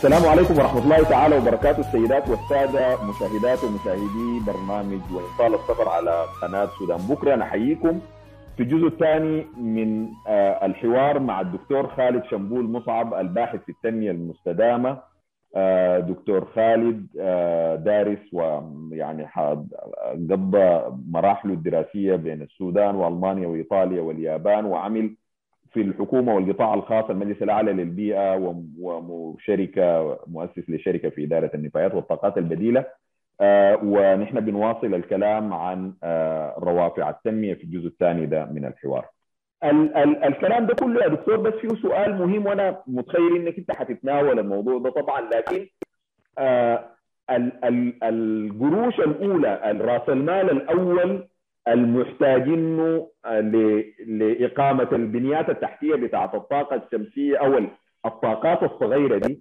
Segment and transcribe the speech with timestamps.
[0.00, 6.68] السلام عليكم ورحمة الله تعالى وبركاته السيدات والسادة مشاهدات ومشاهدي برنامج وإنطال السفر على قناة
[6.78, 6.98] سودان.
[7.10, 8.00] بكرة نحييكم
[8.56, 14.98] في الجزء الثاني من آه، الحوار مع الدكتور خالد شنبول مصعب الباحث في التنمية المستدامة.
[15.56, 19.28] آه، دكتور خالد آه، دارس ويعني
[20.30, 25.16] قضى مراحله الدراسية بين السودان وألمانيا وإيطاليا واليابان وعمل
[25.72, 28.36] في الحكومة والقطاع الخاص المجلس الأعلى للبيئة
[29.08, 32.84] وشركة مؤسس لشركة في إدارة النفايات والطاقات البديلة
[33.40, 39.06] آه، ونحن بنواصل الكلام عن آه، روافع التنمية في الجزء الثاني ده من الحوار.
[39.64, 43.72] ال- ال- الكلام ده كله يا دكتور بس فيه سؤال مهم وأنا متخيل إنك أنت
[43.72, 45.66] حتتناول الموضوع ده طبعا لكن
[46.38, 46.84] آه،
[47.30, 51.28] ال- ال- القروش الأولى راس المال الأول
[51.68, 53.08] المحتاجينه
[54.06, 57.58] لإقامة البنيات التحتية بتاعة الطاقة الشمسية أو
[58.06, 59.40] الطاقات الصغيرة دي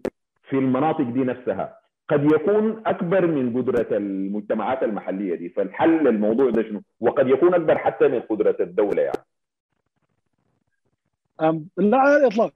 [0.49, 1.79] في المناطق دي نفسها
[2.09, 7.77] قد يكون أكبر من قدرة المجتمعات المحلية دي فالحل للموضوع ده شنو؟ وقد يكون أكبر
[7.77, 9.25] حتى من قدرة الدولة يعني.
[11.77, 12.53] لا على الاطلاق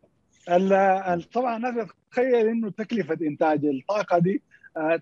[1.33, 4.41] طبعا الناس تتخيل إنه تكلفة إنتاج الطاقة دي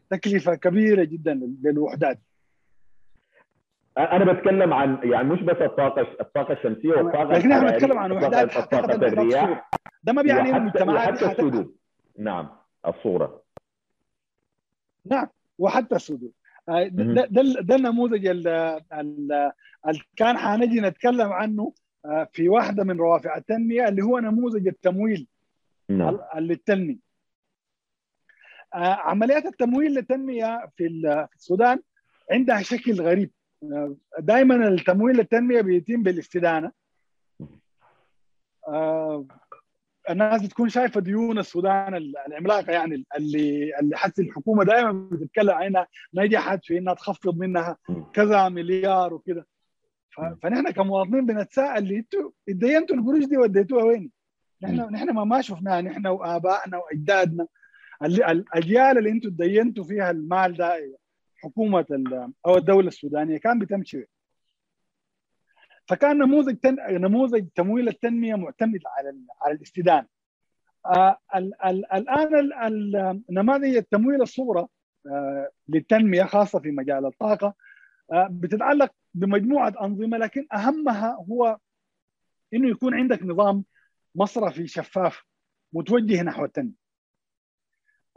[0.10, 2.20] تكلفة كبيرة جدا للوحدات
[3.98, 8.58] أنا بتكلم عن يعني مش بس الطاقة الطاقة الشمسية والطاقة لكن إحنا بنتكلم عن وحدات
[8.58, 9.70] الطاقه الرياح
[10.04, 11.76] ده ما بيعني المجتمعات حتى السدود
[12.18, 12.50] نعم
[12.88, 13.44] الصورة.
[15.06, 16.32] نعم وحتى السدود
[16.68, 18.82] ده ده, ده النموذج اللي
[20.16, 21.74] كان حنجي نتكلم عنه
[22.32, 25.28] في واحدة من روافع التنمية اللي هو نموذج التمويل
[25.90, 26.20] نعم.
[26.36, 26.98] للتنميه
[28.74, 30.88] عمليات التمويل للتنمية في
[31.36, 31.80] السودان
[32.32, 33.32] عندها شكل غريب.
[34.20, 36.72] دائما التمويل للتنميه بيتم بالاستدانة.
[38.68, 39.26] آه
[40.10, 41.96] الناس بتكون شايفة ديون السودان
[42.28, 47.78] العملاقة يعني اللي اللي حتى الحكومة دائما بتتكلم عنها نجحت في إنها تخفض منها
[48.14, 49.48] كذا مليار وكده
[50.42, 54.12] فنحن كمواطنين بنتساءل اللي أنتوا اتدينتوا القروش دي وديتوها وين؟
[54.62, 57.48] نحن نحن ما ما شفناها نحن وآبائنا وأجدادنا.
[58.04, 60.78] الأجيال اللي أنتوا اتدينتوا فيها المال ده
[61.44, 61.86] حكومة
[62.46, 64.06] أو الدولة السودانية كان بتمشي
[65.88, 66.76] فكان نموذج تن...
[66.90, 70.08] نموذج تمويل التنمية معتمد على على الاستدانة.
[70.86, 71.66] آه ال...
[71.66, 71.94] ال...
[71.94, 72.54] الآن ال...
[72.54, 73.22] ال...
[73.30, 74.68] نماذج التمويل الصغرى
[75.08, 77.54] آه للتنمية خاصة في مجال الطاقة
[78.12, 81.58] آه بتتعلق بمجموعة أنظمة لكن أهمها هو
[82.54, 83.66] إنه يكون عندك نظام
[84.16, 85.24] مصرفي شفاف
[85.74, 86.82] متوجه نحو التنمية.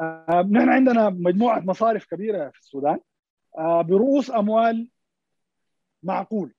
[0.01, 2.99] آه نحن عندنا مجموعة مصارف كبيرة في السودان.
[3.59, 4.89] برؤوس أموال
[6.03, 6.55] معقول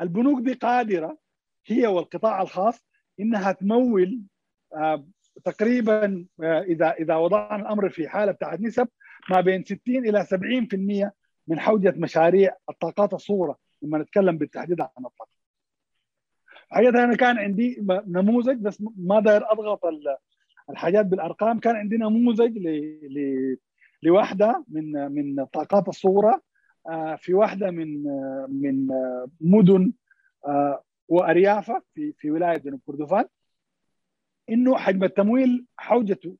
[0.00, 1.18] البنوك دي قادره
[1.66, 2.86] هي والقطاع الخاص
[3.20, 4.22] إنها تمول
[4.74, 5.06] آه
[5.44, 8.88] تقريبا إذا إذا وضعنا الأمر في حالة بتاعت نسب
[9.30, 10.24] ما بين 60 إلى
[11.06, 11.10] 70%
[11.48, 15.30] من حوجه مشاريع الطاقات الصغرى لما نتكلم بالتحديد عن الطاقة.
[16.70, 17.76] حقيقة أنا كان عندي
[18.06, 19.80] نموذج بس ما داير أضغط
[20.70, 23.56] الحاجات بالأرقام كان عندي نموذج ل...
[24.02, 26.40] لواحدة من من الطاقات الصغرى
[27.16, 28.02] في واحدة من
[28.48, 28.88] من
[29.40, 29.92] مدن
[31.08, 33.24] وأريافة في في ولاية جنوب كردفان
[34.50, 36.36] إنه حجم التمويل حوجته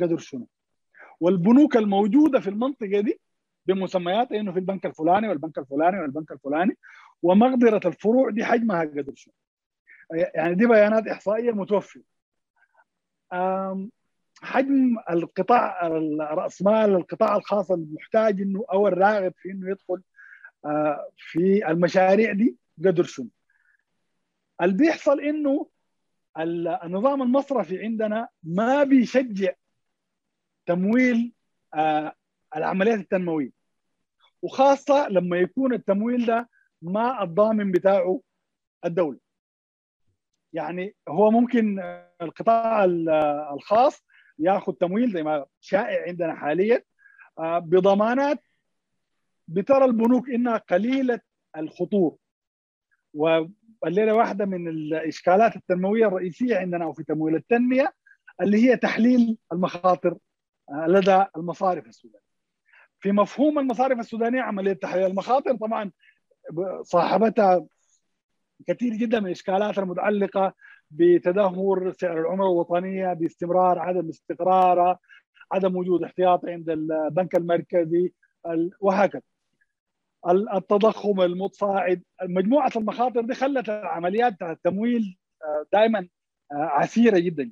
[0.00, 0.46] قدر شنو؟
[1.20, 3.20] والبنوك الموجودة في المنطقة دي
[3.66, 6.76] بمسمياتها إنه في البنك الفلاني والبنك الفلاني والبنك الفلاني
[7.22, 9.34] ومقدرة الفروع دي حجمها قدر شنو؟
[10.34, 12.02] يعني دي بيانات إحصائية متوفرة.
[14.42, 15.88] حجم القطاع
[16.20, 20.02] رأس مال القطاع الخاص المحتاج إنه أو الراغب في إنه يدخل
[21.16, 23.28] في المشاريع دي قدر شنو.
[24.62, 25.66] اللي بيحصل إنه
[26.84, 29.52] النظام المصرفي عندنا ما بيشجع
[30.66, 31.32] تمويل
[32.56, 33.50] العمليات التنموية.
[34.42, 36.48] وخاصة لما يكون التمويل ده
[36.82, 38.20] ما الضامن بتاعه
[38.84, 39.18] الدولة.
[40.52, 41.80] يعني هو ممكن
[42.22, 42.84] القطاع
[43.54, 44.04] الخاص
[44.40, 46.82] ياخذ تمويل زي ما شائع عندنا حاليا
[47.38, 48.38] بضمانات
[49.48, 51.20] بترى البنوك إنها قليلة
[51.56, 52.16] الخطور
[53.14, 57.92] والليلة واحدة من الإشكالات التنموية الرئيسية عندنا أو في تمويل التنمية
[58.40, 60.16] اللي هي تحليل المخاطر
[60.86, 62.30] لدى المصارف السودانية.
[63.00, 65.90] في مفهوم المصارف السودانية عملية تحليل المخاطر طبعا
[66.82, 67.66] صاحبتها
[68.66, 70.54] كثير جدا من الإشكالات المتعلقة
[70.90, 74.98] بتدهور سعر العمله الوطنية باستمرار عدم استقرارها
[75.52, 78.12] عدم وجود احتياطي عند البنك المركزي
[78.80, 79.22] وهكذا.
[80.54, 85.18] التضخم المتصاعد مجموعة المخاطر دي خلت العمليات التمويل
[85.72, 86.08] دائما
[86.52, 87.50] عسيرة جدا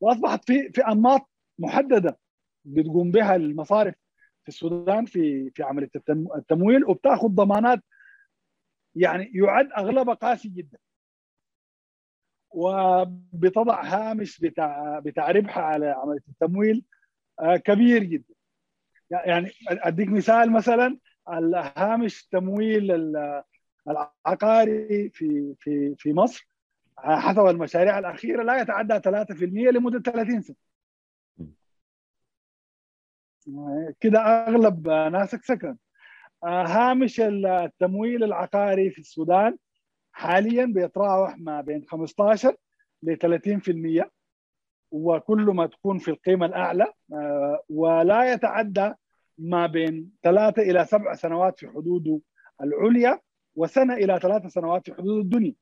[0.00, 1.28] وأصبحت في في أنماط
[1.58, 2.18] محددة
[2.64, 3.94] بتقوم بها المصارف
[4.42, 5.90] في السودان في في عملية
[6.36, 7.80] التمويل وبتاخذ ضمانات
[8.94, 10.78] يعني يعد أغلبها قاسي جدا.
[12.50, 16.84] وبتضع هامش بتاع بتاع ربح على عملية التمويل
[17.40, 18.34] آه، كبير جدا.
[19.10, 20.98] يعني أديك مثال مثلا
[21.32, 23.16] الهامش تمويل
[23.88, 26.48] العقاري في في في مصر
[26.98, 30.56] حسب المشاريع الأخيرة لا يتعدى 3% لمدة 30 سنة.
[34.00, 35.76] كده أغلب ناسك سكن.
[36.44, 39.56] هامش التمويل العقاري في السودان
[40.18, 42.56] حاليا بيتراوح ما بين 15
[43.02, 44.10] ل 30%
[44.90, 46.86] وكل ما تكون في القيمة الأعلى
[47.68, 48.92] ولا يتعدى
[49.38, 52.20] ما بين ثلاثة إلى سبع سنوات في حدوده
[52.62, 53.20] العليا
[53.54, 55.54] وسنة إلى ثلاث سنوات في حدود الدنيا.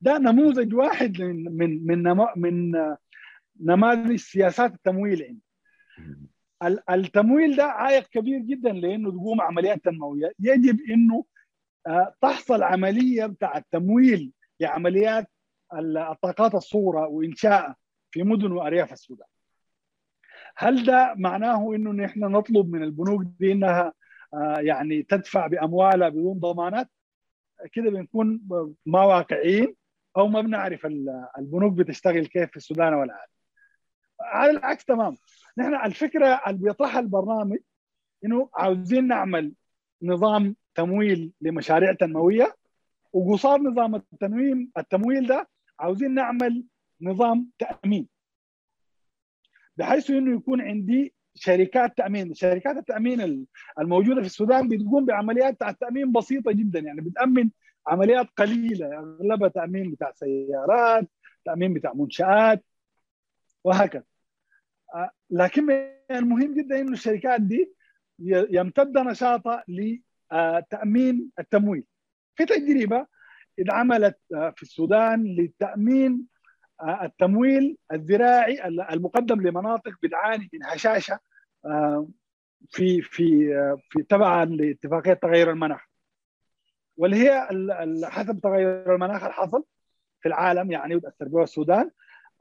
[0.00, 2.72] ده نموذج واحد من من من من
[3.60, 5.38] نماذج سياسات التمويل
[6.62, 10.32] عندي التمويل ده عائق كبير جدا لأنه تقوم عمليات تنموية.
[10.40, 11.35] يجب إنه آه،
[12.20, 15.30] تحصل عملية بتاع التمويل لعمليات
[15.74, 17.76] الطاقات الصغرى وانشائها
[18.10, 19.26] في مدن وأرياف السودان.
[20.56, 23.92] هل ده معناه إنه نحن نطلب من البنوك دي إنها
[24.34, 26.90] آه، يعني تدفع بأموالها بدون ضمانات؟
[27.72, 28.40] كده بنكون
[28.86, 29.76] ما واقعيين
[30.16, 30.86] أو ما بنعرف
[31.38, 33.32] البنوك بتشتغل كيف في السودان والعالم.
[34.20, 35.16] على العكس تمام.
[35.58, 37.58] نحن الفكرة اللي بيطرحها البرنامج
[38.24, 39.52] إنه عاوزين نعمل
[40.02, 42.54] نظام تمويل لمشاريع تنموية
[43.12, 45.48] وقصاد نظام التنويم التمويل ده
[45.80, 46.64] عاوزين نعمل
[47.00, 48.08] نظام تأمين.
[49.76, 52.34] بحيث إنه يكون عندي شركات تأمين.
[52.34, 53.46] شركات التأمين
[53.78, 56.78] الموجودة في السودان بتقوم بعمليات تأمين بسيطة جدا.
[56.80, 57.50] يعني بتأمن
[57.86, 58.98] عمليات قليلة.
[58.98, 61.08] أغلبها تأمين بتاع سيارات
[61.44, 62.64] تأمين بتاع منشآت
[63.64, 64.04] وهكذا.
[64.94, 65.70] آه، لكن
[66.10, 67.72] المهم جدا إنه الشركات دي
[68.50, 69.64] يمتد نشاطها
[70.32, 71.84] لتامين التمويل.
[72.36, 73.06] في تجربة
[73.58, 76.26] اتعملت آه، في السودان لتأمين
[76.80, 81.18] آه، التمويل الزراعي المقدم لمناطق بتعاني من هشاشة
[82.70, 83.48] في في
[83.90, 85.86] في تبعا لاتفاقية تغير المناخ.
[86.96, 87.48] واللي هي
[88.04, 89.64] حسب تغير المناخ الحصل
[90.20, 91.90] في العالم يعني وتاثر بها السودان.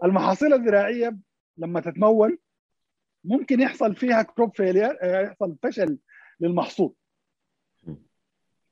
[0.03, 1.17] المحاصيل الزراعيه
[1.57, 2.39] لما تتمول
[3.23, 5.97] ممكن يحصل فيها crop failure يحصل فشل
[6.39, 6.93] للمحصول.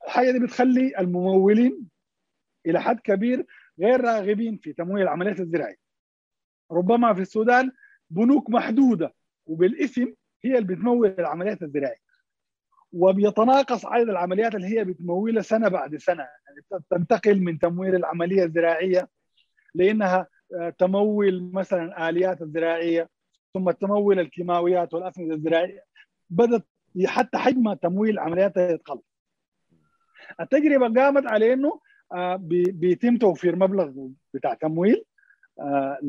[0.06, 1.88] الحاجة دي بتخلي الممولين
[2.66, 3.46] إلى حد كبير
[3.80, 5.78] غير راغبين في تمويل العمليات الزراعية.
[6.72, 7.72] ربما في السودان
[8.10, 9.14] بنوك محدودة
[9.46, 10.14] وبالاسم
[10.44, 12.04] هي اللي بتمول العمليات الزراعية.
[12.94, 16.24] وبيتناقص عدد العمليات اللي هي بتمولها سنة بعد سنة.
[16.24, 19.10] يعني تنتقل من تمويل العملية الزراعية
[19.76, 20.28] لإنها
[20.60, 23.10] آه، تمول مثلا آليات الزراعية
[23.54, 25.84] ثم تمول الكيماويات والأسمدة الزراعية.
[26.30, 26.66] بدأت
[27.06, 29.02] حتى حجم تمويل عملياتها يتقل
[30.40, 31.80] التجربة قامت على إنه
[32.14, 32.36] آه،
[32.72, 35.04] بيتم توفير مبلغ بتاع تمويل
[35.60, 36.00] آه،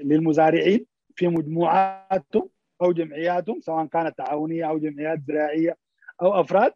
[0.00, 2.48] للمزارعين في مجموعاتهم
[2.82, 5.76] أو جمعياتهم سواء كانت تعاونية أو جمعيات زراعية
[6.22, 6.72] أو أفراد.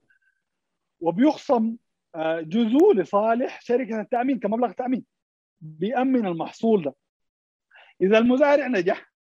[1.00, 1.76] وبيخصم
[2.14, 5.04] آه، جزء لصالح شركة التأمين كمبلغ تأمين
[5.60, 6.94] بيأمن المحصول ده.
[8.00, 9.12] إذا المزارع نجح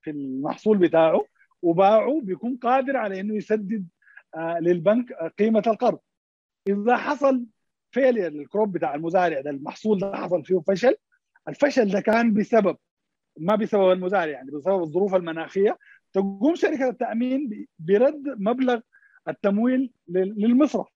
[0.00, 1.26] في المحصول بتاعه
[1.62, 3.88] وباعه بيكون قادر على إنه يسدد
[4.60, 5.98] للبنك قيمة القرض.
[6.68, 7.46] إذا حصل
[7.90, 10.96] فيلير للكروب بتاع المزارع ده المحصول ده حصل فيه فشل
[11.48, 12.76] الفشل ده كان بسبب
[13.38, 15.78] ما بسبب المزارع يعني بسبب الظروف المناخية.
[16.12, 18.80] تقوم شركة التأمين برد مبلغ
[19.28, 20.88] التمويل للمصرف.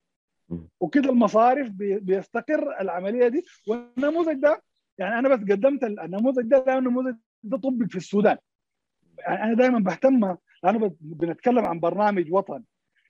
[0.80, 3.44] وكده المصارف بيستقر العملية دي.
[3.68, 4.62] والنموذج ده
[4.98, 8.36] يعني أنا بس قدمت النموذج ده لأنه النموذج ده طبق في السودان.
[9.18, 12.64] يعني أنا دائما بهتم لأنه بنتكلم عن برنامج وطني.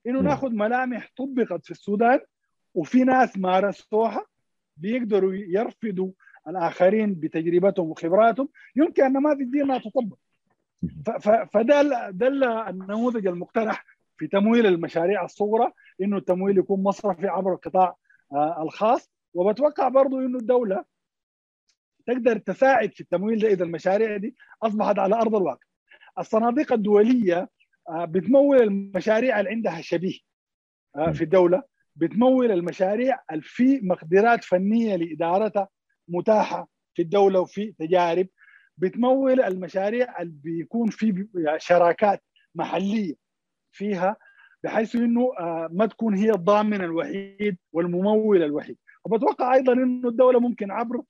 [0.07, 2.21] إنه ناخذ ملامح طبقت في السودان
[2.79, 4.27] وفي ناس مارسوها
[4.77, 6.11] بيقدروا يرفضوا
[6.49, 10.17] الآخرين بتجربتهم وخبراتهم يمكن النماذج دي انها تطبق.
[11.53, 12.29] فده ده
[12.69, 13.85] النموذج المقترح
[14.19, 17.97] في تمويل المشاريع الصغرى إنه التمويل يكون مصرفي عبر القطاع
[18.33, 19.11] آه، الخاص.
[19.35, 20.85] وبتوقع برضه إنه الدولة
[22.07, 25.67] تقدر تساعد في التمويل ده إذا المشاريع دي أصبحت على أرض الواقع.
[26.19, 27.49] الصناديق الدولية
[27.89, 30.19] آه، بتمول المشاريع اللي عندها شبيه
[30.97, 31.78] آه، في الدولة.
[31.99, 35.69] بتمول المشاريع اللي في مقدرات فنية لإدارتها
[36.09, 38.28] متاحة في الدولة وفي تجارب.
[38.76, 41.26] بتمول المشاريع اللي بيكون في
[41.57, 42.23] شراكات
[42.55, 43.14] محلية
[43.73, 44.17] فيها
[44.64, 48.78] بحيث إنه آه، ما تكون هي الضامن الوحيد والممول الوحيد.
[49.05, 51.02] وبتوقع أيضا إنه الدولة ممكن عبر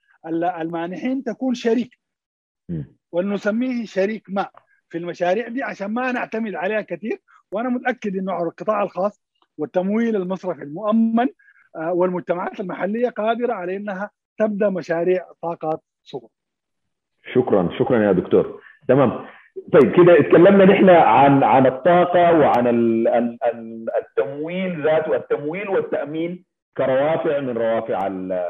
[0.60, 1.98] المانحين تكون شريك.
[3.12, 4.48] ونسميه شريك ما
[4.88, 7.20] في المشاريع دي عشان ما نعتمد عليها كثير.
[7.52, 9.22] وأنا متأكد إنه القطاع الخاص
[9.58, 11.28] والتمويل المصرفي المؤمن
[11.76, 16.28] آه، والمجتمعات المحلية قادرة على إنها تبدأ مشاريع طاقات صغر.
[17.34, 18.60] شكرا شكرا يا دكتور.
[18.88, 19.26] تمام.
[19.72, 22.66] طيب كده اتكلمنا نحن عن عن الطاقة وعن
[23.98, 26.44] التمويل ذاته التمويل والتأمين
[26.76, 28.42] كروافع من روافع نعم.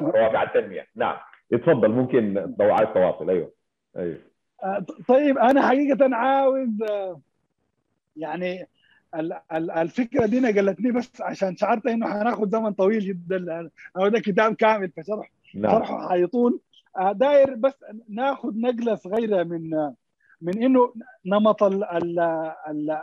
[0.00, 0.86] روافع التنمية.
[0.96, 1.16] نعم.
[1.52, 3.30] اتفضل ممكن لو عايز تواصل.
[3.30, 3.52] أيوه.
[3.96, 4.18] أيوه.
[4.62, 7.20] آه، طيب أنا حقيقة عاوز آه،
[8.16, 8.66] يعني
[9.52, 14.90] الفكرة دي نقلتني بس عشان شعرت إنه حناخذ زمن طويل جدا هو ده كتاب كامل
[14.96, 15.72] فشرح نعم.
[15.72, 16.60] شرحه حيطول.
[16.96, 17.74] آه، داير بس
[18.08, 19.70] ناخذ نقله صغيره من
[20.40, 20.94] من إنه
[21.26, 21.62] نمط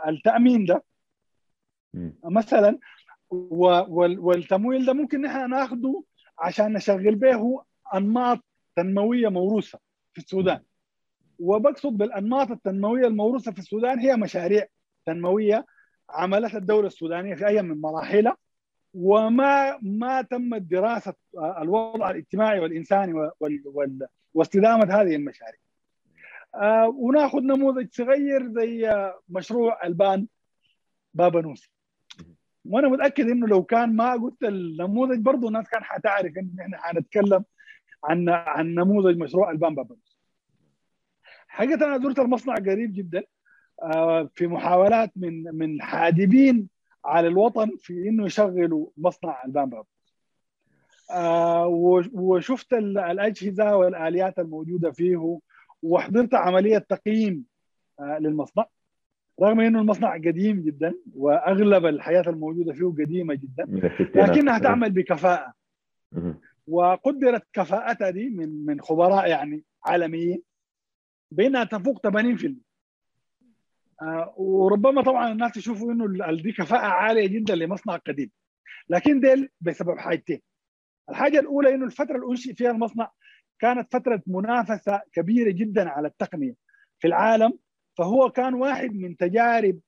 [0.08, 0.82] التأمين ده.
[2.24, 2.78] مثلا
[3.30, 6.02] والتمويل ده ممكن نحن ناخده
[6.38, 7.62] عشان نشغل به
[7.94, 8.38] أنماط
[8.76, 9.78] تنموية موروثة
[10.12, 10.60] في السودان.
[11.38, 14.66] وبقصد بالأنماط التنموية الموروثة في السودان هي مشاريع
[15.06, 15.66] تنموية
[16.10, 18.36] عملتها الدولة السودانية في اي من مراحلها
[18.94, 21.14] وما ما تمت دراسة
[21.58, 23.30] الوضع الاجتماعي والإنساني
[24.34, 25.60] واستدامة هذه المشاريع.
[26.54, 30.26] آه وناخذ نموذج صغير زي مشروع ألبان
[31.14, 31.70] بابا نوسي.
[32.64, 37.44] وأنا متأكد إنه لو كان ما قلت النموذج برضه الناس كان حتعرف إن إحنا حنتكلم
[38.04, 40.18] عن عن نموذج مشروع ألبان بابا نوسي.
[41.48, 43.24] حقيقة أنا زرت المصنع قريب جدا آه،
[44.34, 46.68] في محاولات من من حادبين
[47.04, 49.84] على الوطن في إنه يشغلوا مصنع البان بابا
[51.10, 51.66] آه،
[52.14, 55.38] وشفت الأجهزة والآليات الموجودة فيه
[55.82, 57.44] وحضرت عملية تقييم
[58.00, 58.66] آه، للمصنع.
[59.42, 63.64] رغم إنه المصنع قديم جدا وأغلب الحياة الموجودة فيه قديمة جدا
[64.14, 65.52] لكنها تعمل بكفاءة.
[66.66, 70.42] وقدرت كفاءتها دي من من خبراء يعني عالميين
[71.30, 72.54] بأنها تفوق 80% آه
[74.36, 78.30] وربما طبعا الناس يشوفوا إنه دي كفاءة عالية جدا لمصنع قديم.
[78.88, 80.42] لكن ديل بسبب حاجتين.
[81.10, 83.10] الحاجة الأولى إنه الفترة اللي أنشئ فيها المصنع
[83.58, 86.54] كانت فترة منافسة كبيرة جدا على التقنية
[86.98, 87.58] في العالم.
[87.98, 89.80] فهو كان واحد من تجارب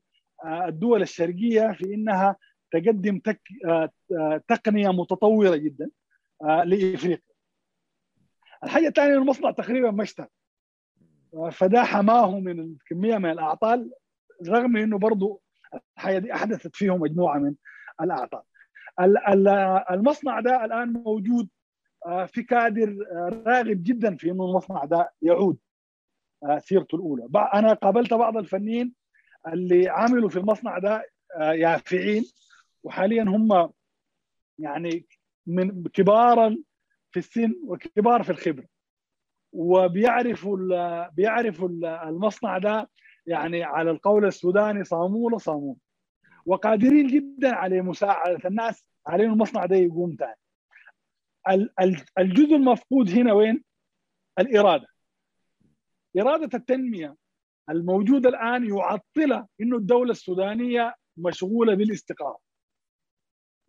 [0.45, 2.37] آه الدول الشرقية في إنها
[2.71, 5.91] تقدم تك آه, آه، تقنية متطورة جدا
[6.65, 7.23] لإفريقيا.
[8.65, 10.29] الحاجة الثانية المصنع تقريبا ما اشتغل
[11.53, 13.93] فده حماه من الكمية من الأعطال.
[14.49, 15.41] رغم إنه برضه
[15.97, 17.55] الحياة دي أحدثت فيه مجموعة من
[18.01, 18.43] الأعطال.
[19.91, 21.49] المصنع ده الآن موجود
[22.07, 25.59] آه، في كادر آه، راغب جدا في إنه المصنع ده يعود
[26.45, 27.29] آه، سيرته الأولى.
[27.55, 28.95] أنا قابلت بعض الفنيين
[29.47, 31.05] اللي عملوا في المصنع ده
[31.41, 32.25] يافعين
[32.83, 33.71] وحاليا هم
[34.59, 35.07] يعني
[35.47, 36.57] من كبارا
[37.11, 38.67] في السن وكبار في الخبرة.
[39.53, 41.69] وبيعرفوا بيعرفوا
[42.09, 42.91] المصنع ده
[43.27, 45.77] يعني على القول السوداني صامول
[46.47, 50.37] وقادرين جدا على مساعدة الناس انه المصنع ده يقوم ثاني
[52.19, 53.65] الجزء المفقود هنا وين؟
[54.39, 54.87] الإرادة.
[56.21, 57.17] إرادة التنمية
[57.71, 62.37] الموجودة الآن يعطل إنه الدولة السودانية مشغولة بالاستقرار.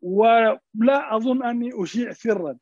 [0.01, 2.57] ولا أظن أني أشيع سرا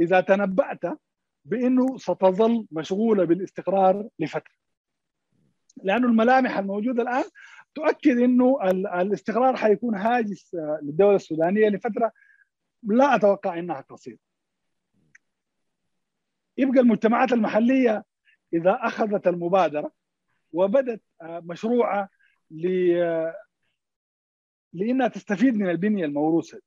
[0.00, 0.98] إذا تنبأت
[1.44, 4.59] بإنه ستظل مشغولة بالاستقرار لفترة.
[5.84, 7.24] لأنه الملامح الموجودة الآن
[7.74, 8.58] تؤكد إنه
[9.00, 12.12] الاستقرار حيكون هاجس للدولة السودانية لفترة
[12.82, 14.18] لا أتوقع إنها قصيره
[16.58, 18.04] يبقى المجتمعات المحلية
[18.52, 19.92] إذا أخذت المبادرة
[20.52, 22.08] وبدت مشروعة
[22.50, 22.66] ل
[24.72, 26.60] لإنها تستفيد من البنية الموروثة.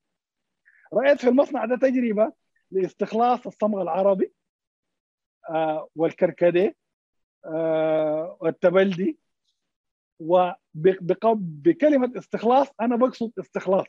[0.92, 2.32] رأيت في المصنع ده تجربة
[2.70, 4.32] لاستخلاص الصمغ العربي
[5.50, 6.68] آه، والكركديه.
[6.68, 6.74] آه،
[8.40, 9.18] والتبلدي
[10.20, 13.86] وبكلمه استخلاص أنا بقصد استخلاص.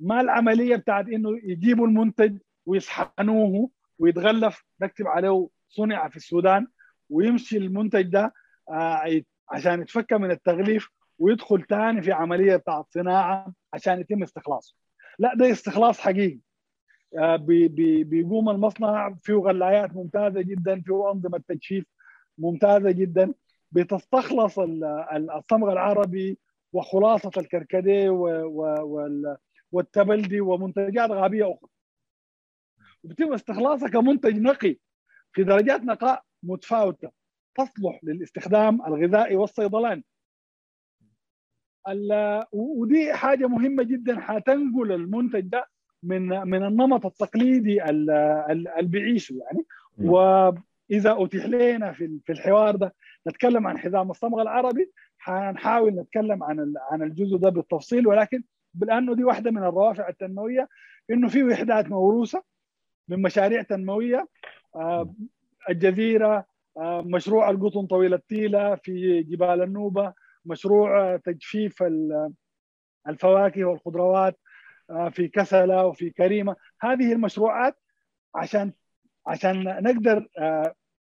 [0.00, 6.66] ما العملية بتاعت إنه يجيبوا المنتج ويصحنوه ويتغلف نكتب عليه صنع في السودان
[7.10, 8.34] ويمشي المنتج ده
[8.70, 10.88] آه، عشان يتفك من التغليف
[11.18, 14.74] ويدخل ثاني في عملية بتاعت صناعة عشان يتم استخلاصه.
[15.18, 16.38] لا ده استخلاص حقيقي.
[17.18, 17.36] آه،
[18.04, 21.84] بيقوم المصنع فيه غلايات ممتازة جدا فيه أنظمة تجفيف
[22.42, 23.34] ممتازة جدا.
[23.72, 26.38] بتستخلص الصمغ العربي
[26.72, 28.10] وخلاصة الكركديه
[29.72, 31.70] والتبلدي ومنتجات غابية أخرى.
[33.04, 34.76] وبيتم استخلاصها كمنتج نقي
[35.32, 37.10] في درجات نقاء متفاوتة.
[37.54, 40.04] تصلح للاستخدام الغذائي والصيدلاني.
[42.52, 44.20] ودي حاجة مهمة جدا.
[44.20, 45.68] حتنقل المنتج ده
[46.02, 49.66] من من النمط التقليدي اللي بيعيشه يعني.
[50.92, 52.94] إذا اتيح لنا في في الحوار ده
[53.28, 58.42] نتكلم عن حزام الصمغ العربي حنحاول نتكلم عن عن الجزء ده بالتفصيل ولكن
[58.80, 60.68] لأنه دي واحدة من الروافع التنموية
[61.10, 62.42] إنه في وحدات موروثة
[63.08, 64.28] من مشاريع تنموية
[64.76, 65.14] آه،
[65.70, 66.46] الجزيرة
[66.76, 70.12] آه، مشروع القطن طويل التيلة في جبال النوبة
[70.44, 71.84] مشروع تجفيف
[73.08, 74.38] الفواكه والخضروات
[74.90, 76.56] آه، في كسلة وفي كريمة.
[76.80, 77.76] هذه المشروعات
[78.34, 78.72] عشان
[79.26, 80.28] عشان نقدر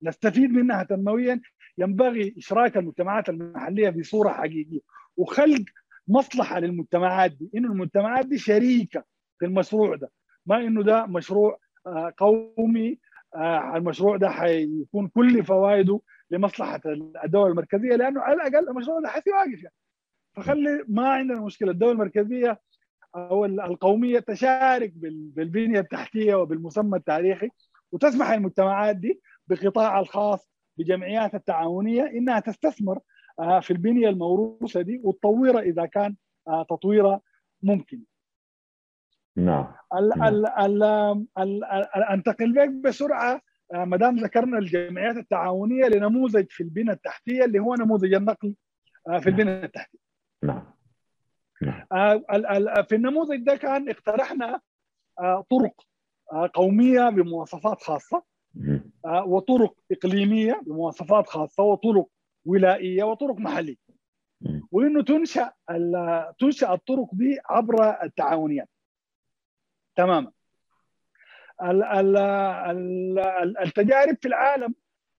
[0.02, 1.40] نستفيد منها تنمويا
[1.78, 4.80] ينبغي إشراك المجتمعات المحلية بصورة حقيقية.
[5.16, 5.64] وخلق
[6.08, 7.50] مصلحة للمجتمعات دي.
[7.56, 9.04] إنه المجتمعات دي شريكة
[9.38, 10.10] في المشروع ده.
[10.46, 12.98] ما إنه ده مشروع آه، قومي
[13.34, 16.00] آه، المشروع ده حيكون كل فوائده
[16.30, 16.80] لمصلحة
[17.24, 19.74] الدولة المركزية لأنه على الأقل المشروع ده حيصير واقف يعني.
[20.36, 21.70] فخلي ما عندنا مشكلة.
[21.70, 22.60] الدولة المركزية
[23.16, 27.48] أو القومية تشارك بالبنية التحتية وبالمسمى التاريخي
[27.92, 33.00] وتسمح للمجتمعات دي بقطاع الخاص بجمعيات التعاونية إنها تستثمر
[33.40, 36.16] آه، في البنية الموروثة دي وتطورها إذا كان
[36.48, 37.20] آه، تطويرها
[37.62, 38.02] ممكن.
[39.36, 39.74] نعم.
[42.10, 43.40] أنتقل بك بسرعة
[43.74, 48.54] آه، ما دام ذكرنا الجمعيات التعاونية لنموذج في البنيه التحتية اللي هو نموذج النقل
[49.20, 49.98] في البنيه التحتية.
[50.42, 50.72] نعم.
[51.62, 51.84] نعم.
[52.82, 54.60] في النموذج ده كان اقترحنا
[55.50, 55.74] طرق
[56.54, 58.22] قومية بمواصفات خاصة
[59.04, 62.06] وطرق إقليمية بمواصفات خاصة وطرق
[62.44, 63.76] ولائية وطرق محلية.
[64.72, 65.52] وإنه تنشأ
[66.38, 68.68] تنشأ الطرق دي عبر التعاونيات.
[69.96, 70.32] تماما.
[73.62, 74.74] التجارب في العالم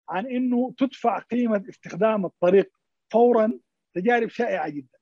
[0.10, 2.72] عن إنه تدفع قيمة استخدام الطريق
[3.12, 3.60] فورا
[3.94, 5.00] تجارب شائعة جدا.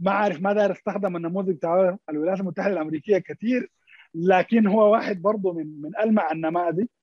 [0.00, 3.70] ما عارف ما داير استخدم النموذج بتاع الولايات المتحدة الأمريكية كثير
[4.14, 6.80] لكن هو واحد برضه من من ألمع النماذج.
[6.80, 6.95] آه،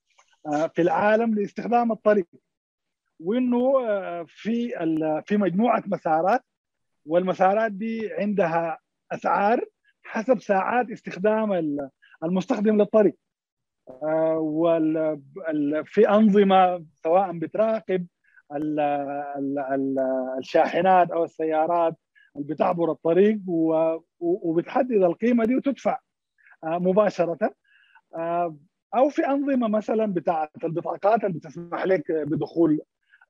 [0.75, 2.27] في العالم لاستخدام الطريق
[3.19, 4.69] وإنه آه، في
[5.25, 6.41] في مجموعة مسارات
[7.05, 8.77] والمسارات دي عندها
[9.11, 9.65] أسعار
[10.03, 11.77] حسب ساعات استخدام
[12.23, 13.15] المستخدم للطريق.
[13.89, 18.07] آه، وفي أنظمة سواء بتراقب
[20.39, 21.95] الشاحنات أو السيارات
[22.35, 23.39] اللي بتعبر الطريق
[24.19, 25.97] وبتحدد القيمة دي وتدفع
[26.63, 27.53] مباشرة.
[28.95, 32.81] أو في أنظمة مثلا بتاعه البطاقات اللي بتسمح لك بدخول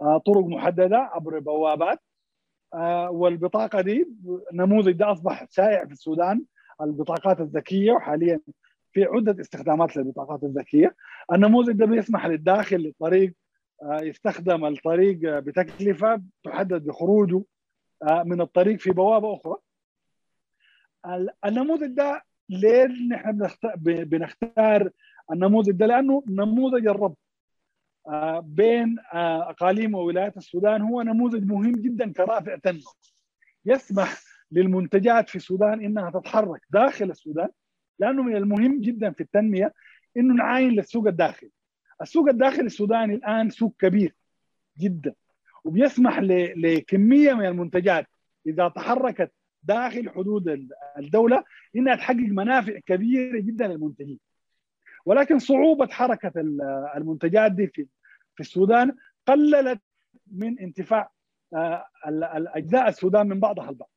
[0.02, 2.00] آه، طرق محددة عبر بوابات
[2.74, 4.08] آه، والبطاقة دي
[4.54, 6.44] نموذج ده أصبح شائع في السودان
[6.82, 8.40] البطاقات الذكية وحاليا
[8.94, 10.96] في عدة استخدامات للبطاقات الذكية.
[11.34, 13.34] النموذج ده بيسمح للداخل للطريق
[13.84, 17.44] آه، يستخدم الطريق بتكلفة تحدد بخروجه
[18.26, 19.56] من الطريق في بوابة أخرى.
[21.46, 23.48] النموذج ده ليه نحن
[23.86, 24.90] بنختار
[25.32, 27.18] النموذج ده لأنه نموذج الربط
[28.08, 32.92] آه، بين آه، أقاليم وولايات السودان هو نموذج مهم جدا كرافع تنمو
[33.66, 37.50] يسمح للمنتجات في السودان إنها تتحرك داخل السودان
[38.00, 39.74] لأنه من المهم جدا في التنمية
[40.18, 41.52] إنه نعاين للسوق الداخلي.
[42.02, 44.16] السوق الداخلي السوداني الآن سوق كبير
[44.80, 45.14] جدا
[45.64, 46.20] وبيسمح
[46.56, 48.08] لكمية من المنتجات
[48.48, 49.32] إذا تحركت
[49.64, 51.44] داخل حدود الدولة
[51.76, 54.20] إنها تحقق منافع كبيرة جدا للمنتجين.
[55.06, 56.32] ولكن صعوبة حركة
[56.96, 57.88] المنتجات دي في
[58.36, 58.96] في السودان
[59.28, 59.82] قللت
[60.32, 61.12] من انتفاع
[61.56, 63.90] آه، الأجزاء السودان من بعضها البعض.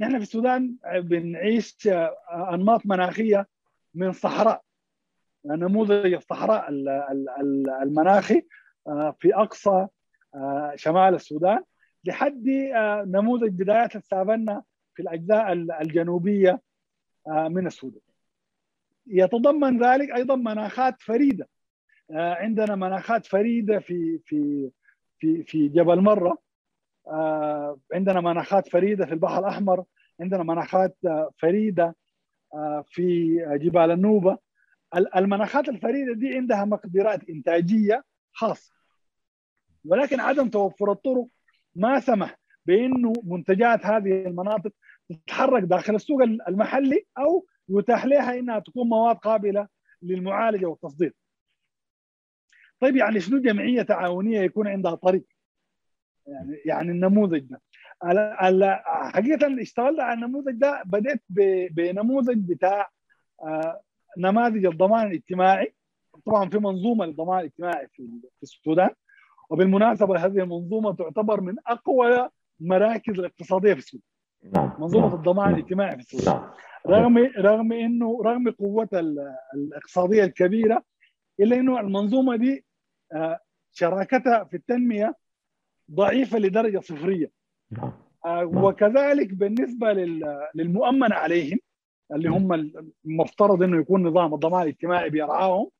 [0.00, 2.14] نحن في السودان بنعيش آه،
[2.54, 3.46] أنماط مناخية
[3.94, 4.62] من صحراء
[5.44, 6.68] نموذج الصحراء
[7.82, 8.42] المناخي
[8.86, 9.86] آه، في أقصى
[10.74, 11.64] شمال السودان
[12.04, 12.44] لحد
[13.06, 14.62] نموذج بدايات السافانا
[14.94, 16.60] في الأجزاء الجنوبية
[17.26, 18.07] من السودان.
[19.10, 21.48] يتضمن ذلك أيضا مناخات فريدة.
[22.10, 24.70] آه، عندنا مناخات فريدة في في
[25.18, 26.38] في في جبل مرة.
[27.06, 29.84] آه، عندنا مناخات فريدة في البحر الأحمر.
[30.20, 31.96] عندنا مناخات آه، فريدة
[32.86, 34.38] في جبال النوبة.
[35.16, 38.72] المناخات الفريدة دي عندها مقدرات إنتاجية خاصة.
[39.84, 41.26] ولكن عدم توفر الطرق
[41.74, 44.72] ما سمح بإنه منتجات هذه المناطق
[45.08, 49.68] تتحرك داخل السوق المحلي أو يتاح لها إنها تكون مواد قابلة
[50.02, 51.14] للمعالجة والتصدير.
[52.80, 55.24] طيب يعني شنو جمعية تعاونية يكون عندها طريق؟
[56.26, 57.60] يعني يعني النموذج ده
[59.14, 61.22] حقيقة اشتغلت على النموذج ده بديت
[61.70, 62.90] بنموذج بتاع
[63.42, 63.80] آه،
[64.18, 65.74] نماذج الضمان الاجتماعي
[66.26, 68.90] طبعا في منظومة للضمان الاجتماعي في السودان
[69.50, 72.28] وبالمناسبة هذه المنظومة تعتبر من أقوى
[72.60, 74.06] مراكز الاقتصادية في السودان
[74.42, 75.14] نعم منظومة نعم.
[75.14, 76.50] الضمان الاجتماعي في السودان نعم.
[76.86, 79.00] رغم رغم انه رغم قوتها
[79.54, 80.82] الاقتصادية الكبيرة
[81.40, 82.64] إلا إنه المنظومة دي
[83.12, 83.40] آه،
[83.72, 85.14] شراكتها في التنمية
[85.90, 87.30] ضعيفة لدرجة صفرية
[87.70, 87.92] نعم.
[88.24, 89.92] آه، وكذلك بالنسبة
[90.54, 91.58] للمؤمن عليهم
[92.12, 92.72] اللي هم
[93.04, 95.70] المفترض إنه يكون نظام الضمان الاجتماعي بيرعاهم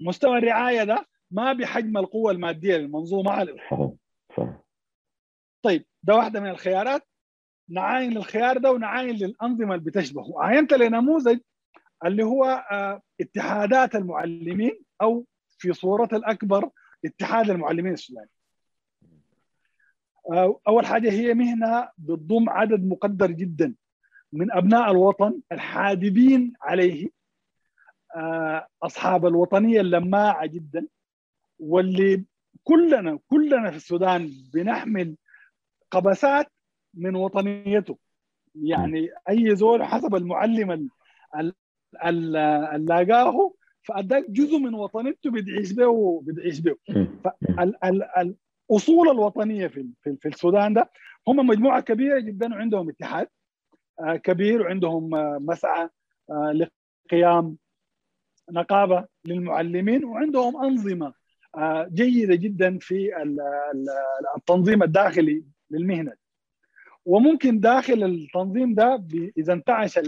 [0.00, 3.56] مستوى الرعاية ده ما بحجم القوة المادية للمنظومة على
[4.36, 4.60] صحيح
[5.62, 7.02] طيب ده واحدة من الخيارات.
[7.68, 10.32] نعاين للخيار ده ونعاين للأنظمة اللي بتشبهه.
[10.42, 11.38] عينت لنموذج
[12.04, 15.26] اللي هو آه، اتحادات المعلمين أو
[15.58, 16.70] في صورته الأكبر
[17.04, 18.30] اتحاد المعلمين السوداني.
[20.32, 23.74] آه، أول حاجة هي مهنة بتضم عدد مقدر جدا
[24.32, 27.08] من أبناء الوطن الحادبين عليه.
[28.16, 30.86] آه، أصحاب الوطنية اللماعة جدا.
[31.58, 32.24] واللي
[32.64, 35.16] كلنا كلنا في السودان بنحمل
[35.90, 36.46] قبسات
[36.94, 37.98] من وطنيته.
[38.54, 40.90] يعني أي زول حسب المعلم
[42.06, 46.76] اللي لاقاه فاداك جزء من وطنيته بتعيش به بتعيش به.
[48.70, 50.90] الاصول الوطنية في في السودان ده
[51.28, 53.28] هم مجموعة كبيرة جدا وعندهم اتحاد
[54.00, 55.88] آه، كبير وعندهم آه، مسعى
[56.30, 56.68] آه،
[57.12, 57.56] لقيام
[58.50, 61.20] نقابة للمعلمين وعندهم أنظمة
[61.92, 63.10] جيدة جدا في
[64.36, 65.44] التنظيم الداخلي.
[65.70, 66.12] للمهنة.
[67.04, 69.04] وممكن داخل التنظيم ده
[69.38, 69.98] إذا انتعش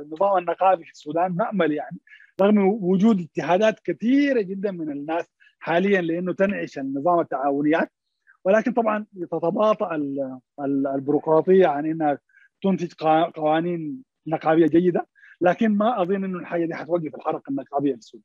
[0.00, 1.98] النظام النقابي في السودان نامل يعني
[2.40, 5.24] رغم وجود اجتهادات كثيرة جدا من الناس
[5.58, 7.92] حاليا لأنه تنعش النظام التعاونيات.
[8.44, 9.94] ولكن طبعا تتباطا
[10.60, 12.18] البيروقراطية عن إنها
[12.62, 12.92] تنتج
[13.34, 15.06] قوانين نقابية جيدة
[15.40, 18.24] لكن ما أظن إنه الحاجة دي حتوقف الحركه النقابيه في السودان.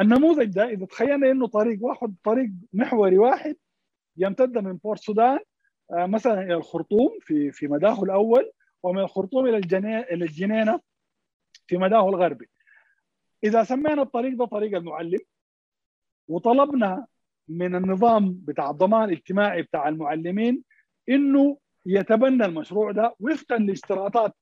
[0.00, 3.56] النموذج ده إذا تخيلنا إنه طريق واحد طريق محوري واحد
[4.20, 5.38] يمتد من بورت السودان
[5.92, 8.50] آه، مثلا إلى الخرطوم في في مداه الأول
[8.82, 10.80] ومن الخرطوم إلى إلى الجنينة
[11.66, 12.48] في مداه الغربي.
[13.44, 15.18] إذا سمينا الطريق ده طريق المعلم
[16.28, 17.06] وطلبنا
[17.48, 20.62] من النظام بتاع الضمان الاجتماعي بتاع المعلمين
[21.08, 24.34] إنه يتبنى المشروع ده وفقا لاشتراطات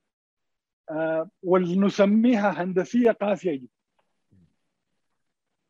[0.91, 3.69] آه ونسميها هندسية قاسية جدا.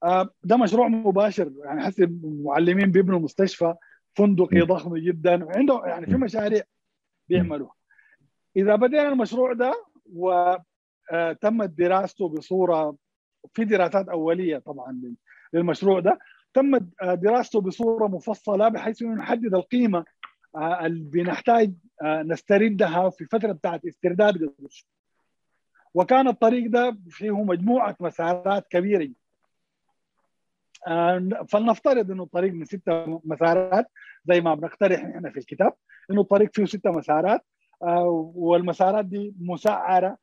[0.02, 3.74] آه ده مشروع مباشر يعني حسب المعلمين بيبنوا مستشفى
[4.18, 6.62] فندقي ضخم جدا وعنده يعني في مشاريع
[7.28, 7.74] بيعملوها.
[8.56, 12.96] إذا بدينا المشروع ده وتمت آه، دراسته بصورة
[13.54, 15.00] في دراسات أولية طبعا
[15.52, 16.18] للمشروع ده
[16.54, 20.04] تمت دراسته بصورة مفصلة بحيث إنه نحدد القيمة
[20.56, 24.86] آه، اللي بنحتاج آه، نستردها في فترة بتاعت استرداد قرش
[25.94, 29.04] وكان الطريق ده فيه مجموعة مسارات كبيرة.
[29.04, 29.27] آه،
[31.48, 33.86] فلنفترض إنه الطريق من ستة مسارات
[34.24, 35.72] زي ما بنقترح إحنا في الكتاب
[36.10, 37.40] إنه الطريق فيه ستة مسارات
[38.34, 40.16] والمسارات دي مسعرة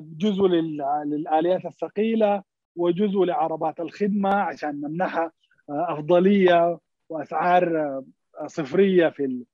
[0.00, 2.42] جزء للآليات الثقيلة
[2.76, 5.32] وجزء لعربات الخدمة عشان نمنحها
[5.70, 6.78] أفضلية
[7.08, 8.02] وأسعار
[8.46, 9.44] صفرية في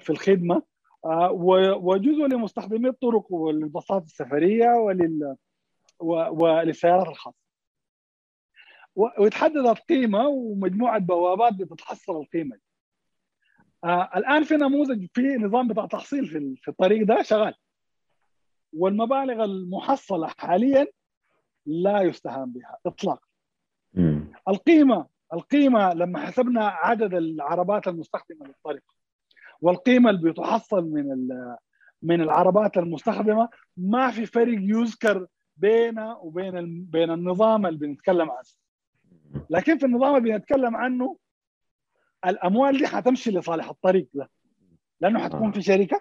[0.00, 0.62] في الخدمة
[1.80, 5.36] وجزء لمستخدمي الطرق والباصات السفرية ولل
[6.00, 7.45] وللسيارات الخاصة.
[8.96, 12.56] وتحددت قيمه ومجموعة بوابات بتتحصل القيمة.
[12.56, 12.62] دي.
[13.84, 17.54] آه الآن في نموذج في نظام بتاع تحصيل في, في الطريق ده شغال.
[18.72, 20.86] والمبالغ المحصلة حاليا
[21.66, 23.26] لا يستهان بها اطلاقا.
[24.48, 28.82] القيمة القيمة لما حسبنا عدد العربات المستخدمة للطريق
[29.60, 31.28] والقيمة اللي بتحصل من
[32.02, 38.65] من العربات المستخدمة ما في فرق يذكر بينه وبين بين النظام اللي بنتكلم عنه.
[39.50, 41.16] لكن في النظام اللي بنتكلم عنه
[42.26, 44.30] الأموال دي حتمشي لصالح الطريق ده
[45.00, 46.00] لأنه حتكون في شركة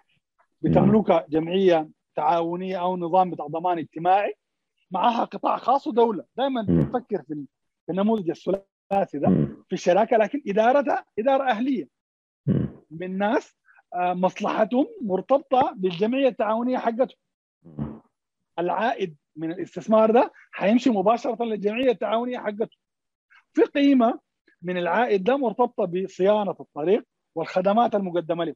[0.61, 4.33] بتملكها جمعيه تعاونية أو نظام بتاع ضمان اجتماعي
[4.91, 6.25] معها قطاع خاص ودولة.
[6.37, 7.45] دائما تفكر في
[7.89, 9.27] النموذج الثلاثي فاسده
[9.67, 11.87] في الشراكه لكن إدارتها إدارة أهلية.
[12.91, 13.57] من ناس
[13.95, 17.17] آه، مصلحتهم مرتبطة بالجمعية التعاونية حقتهم.
[18.59, 22.77] العائد من الاستثمار ده حيمشي مباشرة للجمعية التعاونية حقته
[23.55, 24.19] في قيمة
[24.61, 27.03] من العائد ده مرتبطة بصيانة الطريق
[27.35, 28.55] والخدمات المقدمة له.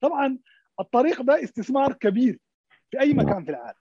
[0.00, 0.38] طبعا
[0.80, 2.38] الطريق ده استثمار كبير
[2.90, 3.78] في أي مكان في العالم.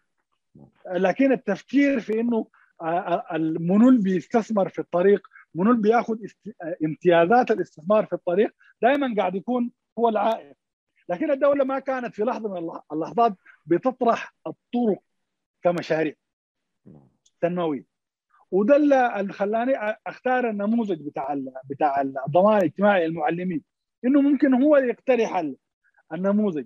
[0.91, 2.47] لكن التفكير في إنه
[3.33, 6.17] المنول بيستثمر في الطريق منو اللي بياخذ
[6.85, 10.55] امتيازات الاستثمار في الطريق دائما قاعد يكون هو العائد.
[11.09, 13.33] لكن الدولة ما كانت في لحظة من اللحظات
[13.65, 15.03] بتطرح الطرق
[15.63, 16.13] كمشاريع
[17.41, 17.85] تنموية.
[18.51, 19.73] وده اللي خلاني
[20.07, 23.61] أختار النموذج بتاع بتاع الضمان الاجتماعي للمعلمين
[24.05, 25.43] إنه ممكن هو يقترح
[26.13, 26.65] النموذج.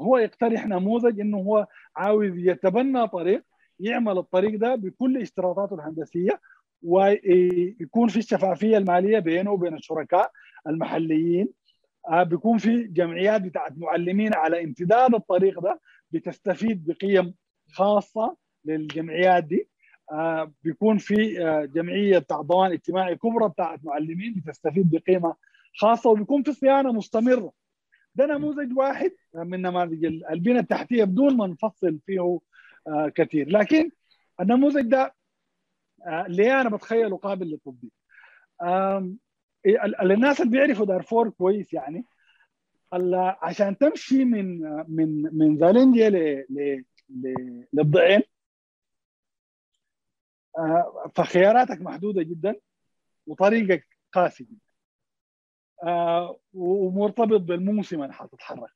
[0.00, 3.42] هو يقترح نموذج إنه هو عاوز يتبنى طريق
[3.80, 6.40] يعمل الطريق ده بكل اشتراطاته الهندسية
[6.82, 10.30] ويكون في الشفافية المالية بينه وبين الشركاء
[10.66, 11.48] المحليين.
[12.08, 17.34] آه، بيكون في جمعيات بتاعت معلمين على امتداد الطريق ده بتستفيد بقيم
[17.72, 19.68] خاصة للجمعيات دي.
[20.64, 25.34] بيكون في آه، جمعية بتاع ضمان اجتماعي كبرى بتاعت معلمين بتستفيد بقيمة
[25.76, 27.52] خاصة وبيكون في صيانة مستمرة.
[28.14, 32.38] ده نموذج واحد من نماذج البنى التحتية بدون ما نفصل فيه
[33.14, 33.48] كثير.
[33.48, 33.90] لكن
[34.40, 35.14] النموذج ده
[36.26, 37.90] اللي أنا بتخيله قابل للتطبيق؟
[40.02, 42.04] الناس اللي بيعرفوا دارفور كويس يعني
[43.42, 46.10] عشان تمشي من من من زالنجيا
[47.72, 48.29] للضعين آه،
[51.14, 52.54] فخياراتك محدودة جدا
[53.26, 54.60] وطريقك قاسي جدا.
[55.84, 58.70] آه، ومرتبط بالموسم اللي حتتحرك.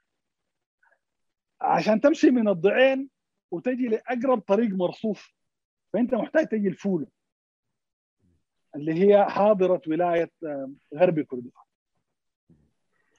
[1.60, 3.08] عشان تمشي من الضعين
[3.50, 5.34] وتجي لأقرب طريق مرصوف
[5.92, 7.06] فأنت محتاج تجي الفوله
[8.76, 11.64] اللي هي حاضرة ولاية آه، غرب كردفان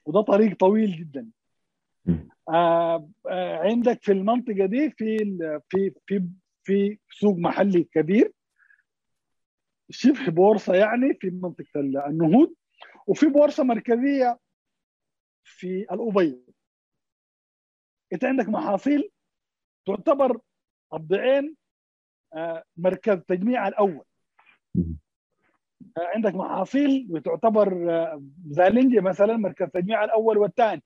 [0.06, 1.30] وده طريق طويل جدا.
[2.49, 5.17] آه آه عندك في المنطقة دي في
[5.69, 6.28] في في
[6.63, 8.32] في سوق محلي كبير.
[9.89, 12.54] شبه بورصة يعني في منطقة النهوض
[13.08, 14.39] وفي بورصة مركزية
[15.43, 16.41] في الابيض
[18.13, 19.12] أنت عندك محاصيل
[19.88, 20.39] تعتبر
[20.93, 21.56] الضعين
[22.34, 24.06] آه، مركز تجميع الأول.
[25.98, 30.84] عندك محاصيل وتعتبر آه، زالنجي مثلا مركز تجميع الأول والثاني.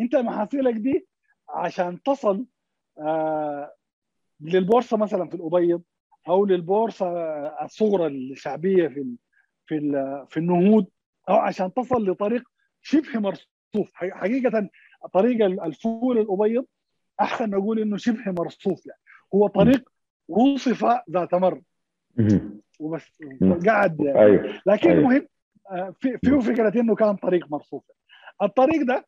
[0.00, 1.08] أنت محاصيلك دي
[1.48, 2.46] عشان تصل
[2.98, 3.74] آه،
[4.40, 5.82] للبورصة مثلا في الابيض
[6.28, 7.08] أو للبورصة
[7.64, 9.16] الصغرى الشعبية في
[9.66, 9.80] في
[10.30, 10.86] في النهوض
[11.28, 12.42] أو عشان تصل لطريق
[12.82, 13.92] شبه مرصوف.
[13.94, 14.70] حقيقة
[15.12, 16.64] طريق الفول الأبيض
[17.20, 19.00] أحسن نقول إنه شبه مرصوف يعني.
[19.34, 19.88] هو طريق
[20.28, 21.60] وصف ذات مر.
[22.80, 23.12] وبس.
[23.66, 24.60] قاعد أيوه.
[24.66, 25.00] لكن أيوه.
[25.00, 25.28] المهم
[25.70, 27.84] آه، في فيه فكرة إنه كان طريق مرصوف.
[28.42, 29.06] الطريق ده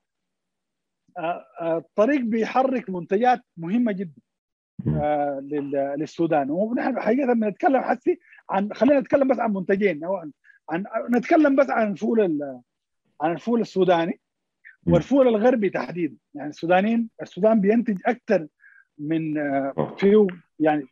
[1.58, 4.20] الطريق آه، آه، بيحرك منتجات مهمة جدا.
[5.96, 6.50] للسودان.
[6.50, 8.18] ونحن حقيقة بنتكلم حسي
[8.50, 10.04] عن خلينا نتكلم بس عن منتجين.
[10.04, 10.32] أو عن,
[10.70, 12.40] عن نتكلم بس عن الفول
[13.20, 14.20] عن الفول السوداني
[14.86, 16.16] والفول الغربي تحديدا.
[16.34, 18.46] يعني السودانيين السودان بينتج أكثر
[18.98, 19.34] من
[19.96, 20.26] فيه
[20.58, 20.86] يعني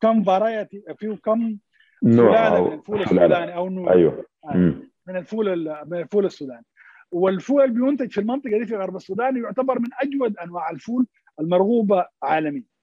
[0.00, 1.58] كم variety فيه كم
[2.02, 3.92] سلاله من الفول السوداني أو نوع.
[3.92, 4.24] أيوه.
[4.44, 4.74] آه،
[5.06, 6.64] من الفول من الفول السوداني.
[7.12, 11.06] والفول اللي بينتج في المنطقة دي في غرب السودان يعتبر من أجود أنواع الفول
[11.40, 12.73] المرغوبة عالميا.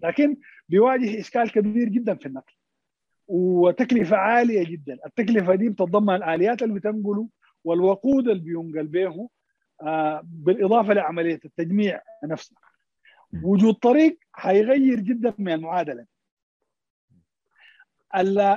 [0.00, 0.36] لكن
[0.68, 2.52] بيواجه إشكال كبير جدا في النقل
[3.28, 4.98] وتكلفة عالية جدا.
[5.06, 7.28] التكلفة دي بتتضمن الآليات اللي بتنقله
[7.64, 9.28] والوقود اللي بينقل به
[9.82, 12.58] آه بالإضافة لعملية التجميع نفسها
[13.44, 16.06] وجود طريق حيغير جدا من المعادلة.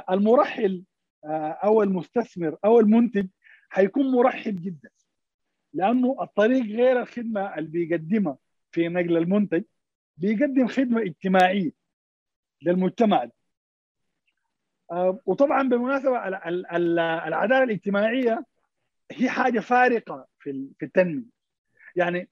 [0.09, 0.83] المرحل
[1.25, 3.27] آه، أو المستثمر أو المنتج
[3.69, 4.89] حيكون مرحب جدا
[5.73, 8.37] لأنه الطريق غير الخدمة اللي بيقدمها
[8.71, 9.63] في نقل المنتج
[10.17, 11.71] بيقدم خدمة اجتماعية
[12.61, 13.29] للمجتمع.
[14.91, 16.27] آه، وطبعا بالمناسبة
[17.27, 18.45] العدالة الاجتماعية
[19.11, 21.35] هي حاجة فارقة في التنمية.
[21.95, 22.29] يعني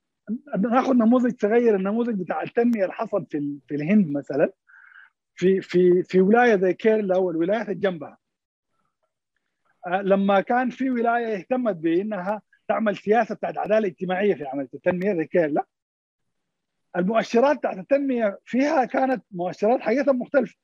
[0.60, 4.52] ناخذ نموذج صغير النموذج بتاع التنمية اللي حصل في في الهند مثلا
[5.36, 8.18] في في في ولاية زي كيرلا والولايات اللي جنبها
[9.88, 15.14] آه، لما كان في ولاية اهتمت بأنها تعمل سياسة بتاعت عدالة اجتماعية في عملية التنمية
[15.14, 15.66] زي كيرلا
[16.98, 20.56] المؤشرات بتاعت التنميه فيها كانت مؤشرات حقيقة مختلفة.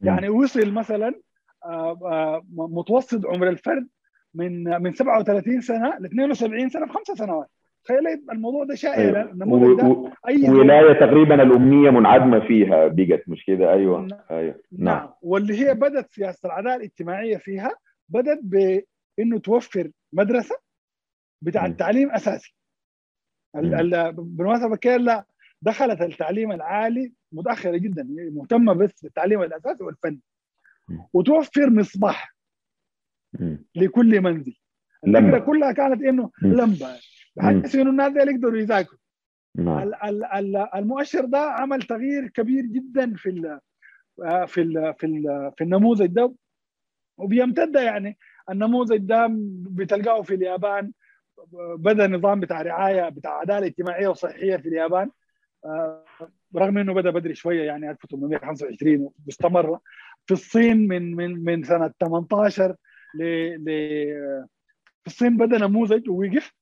[0.00, 1.14] يعني وصل مثلا
[1.64, 3.88] آه، آه، متوسط عمر الفرد
[4.34, 7.48] من من 37 سنة ل 72 سنة في خمسة سنوات.
[7.84, 9.22] تخيل الموضوع ده شائع أيوة.
[9.22, 14.00] النموذج ده أي ولايه تقريبا الاميه منعدمة فيها بقت مش كده؟ أيوه.
[14.00, 14.20] نعم.
[14.30, 14.54] أيوه.
[14.72, 14.96] نعم.
[14.96, 15.08] نعم.
[15.22, 17.70] واللي هي بدأت سياسة العدالة الاجتماعية فيها
[18.08, 20.56] بدأت بإنه توفر مدرسة
[21.42, 22.54] بتاع التعليم أساسي.
[23.54, 25.24] بالمناسبة كيرلا
[25.62, 30.20] دخلت التعليم العالي متأخرة جدا مهتمة بس بالتعليم الأساسي والفني
[31.12, 32.34] وتوفر مصباح
[33.74, 34.56] لكل منزل.
[35.06, 37.00] الفكرة كلها كانت إنه لمبة.
[37.36, 38.98] بحيث انه الناس دي يقدروا يذاكروا؟
[39.54, 39.92] نعم.
[40.74, 43.60] المؤشر ده عمل تغيير كبير جدا في ال
[44.48, 46.34] في ال في ال في النموذج ده.
[47.18, 48.18] وبيمتد يعني
[48.50, 49.26] النموذج ده
[49.70, 50.92] بتلقاه في اليابان
[51.78, 55.10] بدأ نظام بتاع رعاية بتاع عدالة اجتماعية وصحية في اليابان.
[56.56, 59.78] رغم إنه بدأ بدري شوية يعني 1825 واستمر
[60.26, 62.76] في الصين من من من سنة 18
[63.14, 63.20] ل
[65.00, 66.52] في الصين بدأ نموذج ووقف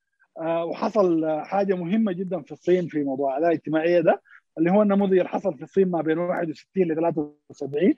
[0.41, 4.21] آه، وحصل حاجة مهمة جدا في الصين في موضوع العداله الاجتماعيه ده
[4.57, 7.93] اللي هو النموذج اللي حصل في الصين ما بين 61 ل 73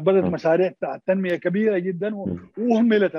[0.00, 0.74] بدأت مشاريع
[1.06, 2.14] تنمية كبيرة جدا
[2.58, 3.16] واهملت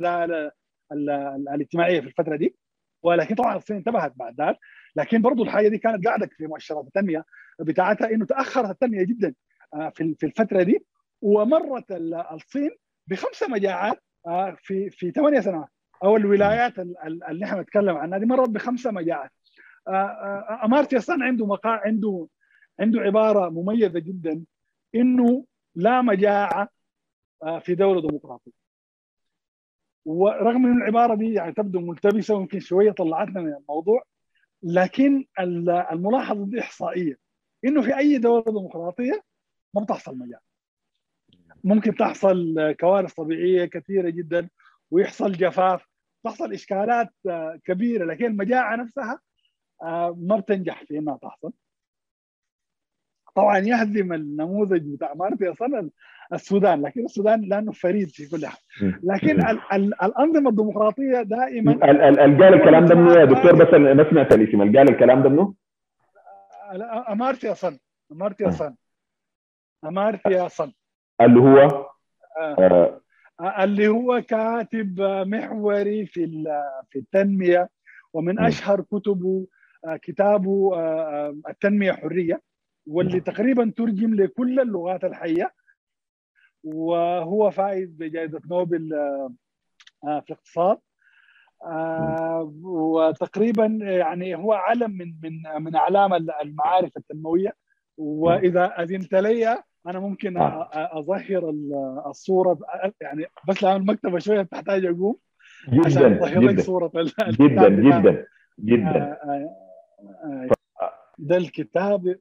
[0.00, 0.59] العدالة
[0.92, 2.56] الاجتماعية في الفترة دي.
[3.02, 4.58] ولكن طبعا الصين انتبهت بعد ذلك.
[4.96, 7.24] لكن برضه الحاجة دي كانت قاعدة في مؤشرات التنمية
[7.60, 9.34] بتاعتها إنه تأخرت التنمية جدا
[9.94, 10.86] في في الفترة دي.
[11.22, 11.92] ومرت
[12.32, 12.70] الصين
[13.06, 14.02] بخمسة مجاعات
[14.56, 15.68] في في ثمانية سنوات.
[16.04, 19.30] أو الولايات اللي إحنا نتكلم عنها دي مرت بخمسة مجاعات.
[20.64, 22.28] امارتيا صن عنده مقا عنده
[22.80, 24.44] عنده عبارة مميزة جدا
[24.94, 26.68] إنه لا مجاعة
[27.60, 28.59] في دولة ديمقراطية.
[30.04, 34.02] ورغم ان العبارة دي يعني تبدو ملتبسة ويمكن شوية طلعتنا من الموضوع
[34.62, 35.24] لكن
[35.92, 37.18] الملاحظه دي احصائيه
[37.64, 39.22] إنه في أي دولة ديمقراطية
[39.74, 40.42] ما بتحصل مجاعه
[41.64, 44.48] ممكن تحصل كوارث طبيعية كثيرة جدا
[44.90, 45.86] ويحصل جفاف
[46.24, 47.08] تحصل إشكالات
[47.64, 49.20] كبيرة لكن المجاعة نفسها
[50.16, 51.52] ما بتنجح في إنها تحصل.
[53.34, 55.90] طبعا يهزم النموذج بتاع مارتي أصلا
[56.32, 58.58] السودان لكن السودان لأنه فريد في كل حال.
[59.02, 64.32] لكن ال ال الأنظمة الديمقراطية دائما قال الكلام ده منه يا دكتور؟ بس ما سمعت
[64.32, 65.54] الاسم قال الكلام ده منه؟
[67.12, 67.78] امارتيا صن
[68.12, 68.74] امارتيا صن
[69.84, 70.72] امارتيا صن
[71.20, 71.86] اللي هو؟
[72.38, 73.00] آه.
[73.58, 76.44] اللي هو كاتب محوري في
[76.90, 77.68] في التنمية
[78.12, 79.46] ومن أشهر كتبه
[80.02, 80.72] كتابه
[81.48, 82.40] التنمية حرية.
[82.90, 85.52] واللي تقريبا ترجم لكل اللغات الحية
[86.64, 88.88] وهو فائز بجائزة نوبل
[90.02, 90.78] في الاقتصاد.
[92.62, 97.54] وتقريبا يعني هو علم من من من أعلام المعارف التنمويه
[97.98, 100.34] وإذا أذنت لي أنا ممكن
[100.72, 101.50] أظهر
[102.06, 102.58] الصورة
[103.00, 105.16] يعني بس لأن المكتبة شوية تحتاج أقوم
[105.68, 106.92] جدا عشان أظهر لك صورة
[107.28, 108.26] جدا جدا
[108.60, 109.18] جدا.
[111.18, 112.18] ده الكتاب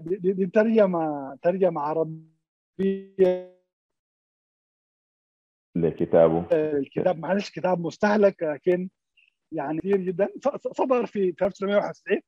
[0.00, 3.60] دي, دي, ترجمة ترجمة عربية.
[5.76, 6.44] لكتابه.
[6.52, 8.88] الكتاب معلش كتاب مستهلك لكن
[9.52, 10.28] يعني كثير جدا.
[10.56, 12.20] صدر في 1991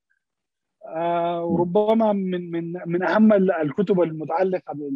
[0.86, 4.90] آه وربما من من من أهم الكتب المتعلقة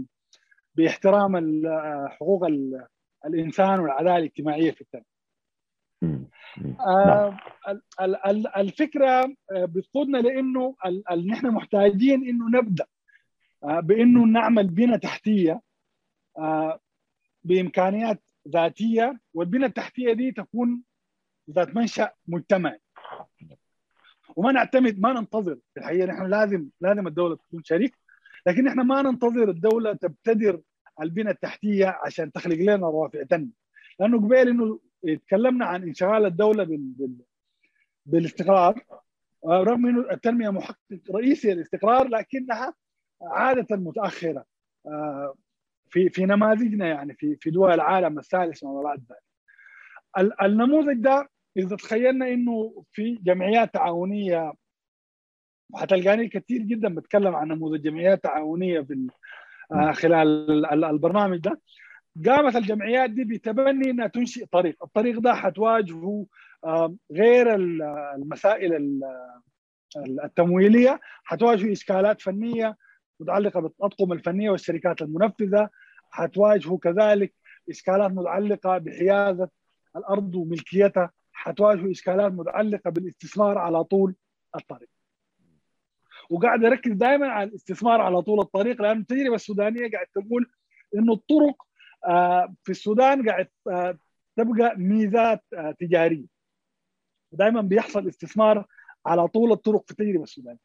[0.74, 1.62] باحترام
[2.08, 2.46] حقوق
[3.26, 5.15] الإنسان والعدالة الاجتماعية في التنميه.
[6.80, 7.38] آه
[8.56, 10.76] الفكرة بتقودنا لإنه
[11.26, 12.86] نحن محتاجين إنه نبدأ
[13.64, 15.60] آه بإنه نعمل بنى تحتية
[16.38, 16.80] آه
[17.44, 20.82] بإمكانيات ذاتية والبنى التحتية دي تكون
[21.50, 22.78] ذات منشأ مجتمعي.
[24.36, 27.96] وما نعتمد ما ننتظر في الحقيقة نحن لازم لازم الدولة تكون شريك
[28.46, 30.60] لكن نحن ما ننتظر الدولة تبتدر
[31.02, 33.50] البنى التحتية عشان تخلق لنا روافع تنميه
[34.00, 34.80] لأنه قبل إنه
[35.26, 36.78] تكلمنا عن انشغال الدولة بال...
[36.78, 37.16] بال...
[38.06, 38.84] بالاستقرار.
[39.46, 42.74] رغم إنه التنمية محقق رئيسي للاستقرار لكنها
[43.22, 44.44] عادة متأخرة.
[45.90, 49.22] في في نماذجنا يعني في في دول العالم الثالث وما بعد ذلك.
[50.42, 54.52] النموذج ده إذا تخيلنا إنه في جمعيات تعاونية
[55.70, 59.08] وحتلقاني كثير جدا بتكلم عن نموذج جمعيات تعاونية في
[59.92, 61.60] خلال البرنامج ده.
[62.26, 66.26] قامت الجمعيات دي بتبني إنها تنشئ طريق، الطريق ده حتواجهه
[67.12, 67.54] غير
[68.14, 69.00] المسائل
[70.24, 71.00] التمويلية.
[71.24, 72.76] حتواجهه إشكالات فنية
[73.20, 75.70] متعلقة بالاطقم الفنية والشركات المنفذة.
[76.10, 77.34] حتواجهه كذلك
[77.70, 79.48] إشكالات متعلقة بحيازة
[79.96, 81.10] الأرض وملكيتها.
[81.32, 84.14] حتواجهه إشكالات متعلقة بالاستثمار على طول
[84.56, 84.88] الطريق.
[86.30, 90.46] وقاعد أركز دائما على الاستثمار على طول الطريق لأن التجربه السودانيه قاعد تقول
[90.96, 91.65] إنه الطرق
[92.64, 93.48] في السودان قاعد
[94.36, 95.44] تبقى ميزات
[95.78, 96.26] تجارية.
[97.32, 98.66] دائما بيحصل استثمار
[99.06, 100.58] على طول الطرق في التجربه السودانيه.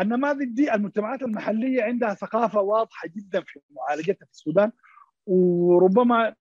[0.00, 4.72] النماذج دي المجتمعات المحلية عندها ثقافة واضحة جدا في معالجتها في السودان
[5.26, 6.34] وربما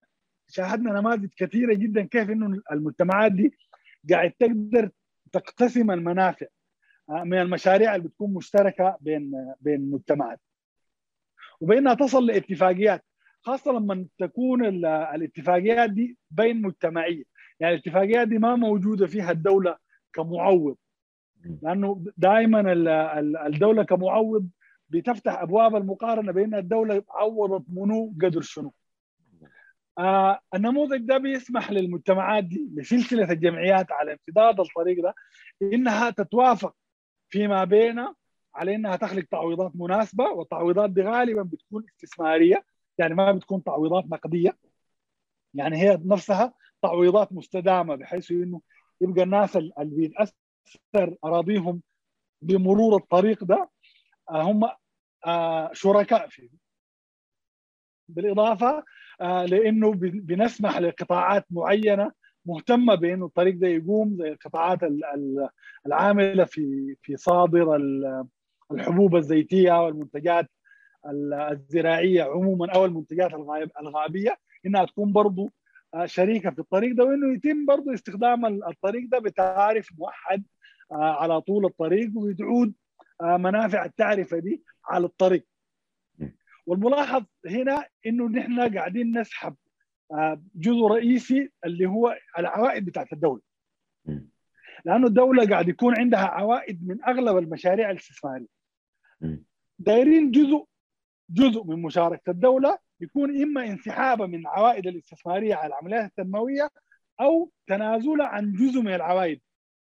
[0.48, 3.58] شاهدنا نماذج كثيرة جدا كيف إنه المجتمعات دي
[4.12, 4.90] قاعد تقدر
[5.32, 6.46] تقتسم المنافع
[7.10, 10.40] من المشاريع اللي بتكون مشتركة بين بين المجتمعات
[11.62, 13.06] وبإنها تصل لاتفاقيات
[13.46, 17.24] خاصة لما تكون الاتفاقيات دي بين مجتمعيه
[17.60, 19.78] يعني الاتفاقيات دي ما موجودة فيها الدولة
[20.14, 20.76] كمعوض.
[21.62, 22.74] لأنه دائما
[23.48, 24.50] الدولة كمعوض
[24.90, 28.74] بتفتح أبواب المقارنة بين الدولة عوضت منو قدر شنو.
[30.00, 35.14] آه النموذج ده بيسمح للمجتمعات دي لسلسلة الجمعيات على امتداد الطريق ده
[35.62, 36.76] إنها تتوافق
[37.30, 38.16] فيما بينها
[38.56, 42.64] على إنها تخلق تعويضات مناسبة والتعويضات دي غالبا بتكون استثمارية.
[42.98, 44.58] يعني ما بتكون تعويضات نقدية.
[45.54, 48.62] يعني هي نفسها تعويضات مستدامة بحيث إنه
[49.02, 51.82] يبقى الناس اللي بيتأثر أراضيهم
[52.42, 53.70] بمرور الطريق ده
[54.30, 54.70] هم
[55.74, 56.50] شركاء فيه.
[58.10, 58.84] بالإضافة
[59.22, 62.12] لإنه بنسمح لقطاعات معينة
[62.46, 64.80] مهتمة بإنه الطريق ده يقوم زي القطاعات
[65.86, 67.76] العاملة في في صادر
[68.72, 70.50] الحبوب الزيتية والمنتجات
[71.52, 73.34] الزراعية عموما أو المنتجات
[73.82, 75.52] الغابية إنها تكون برضه
[76.06, 80.44] شريكة في الطريق ده وإنه يتم برضه استخدام الطريق ده بتعريف موحد
[80.92, 82.74] على طول الطريق ويتعود
[83.22, 85.46] منافع التعرفه دي على الطريق.
[86.66, 89.56] والملاحظ هنا إنه نحن قاعدين نسحب
[90.56, 93.42] جزء رئيسي اللي هو العوائد بتاعت الدولة.
[94.86, 98.48] لأنه الدولة قاعد يكون عندها عوائد من أغلب المشاريع الاستثمارية.
[99.80, 100.66] دايرين جزء
[101.30, 106.70] جزء من مشاركة الدولة يكون إما انسحابا من العوائد الاستثمارية على العمليات التنموية
[107.22, 109.42] أو تنازلا عن جزء من العوائد.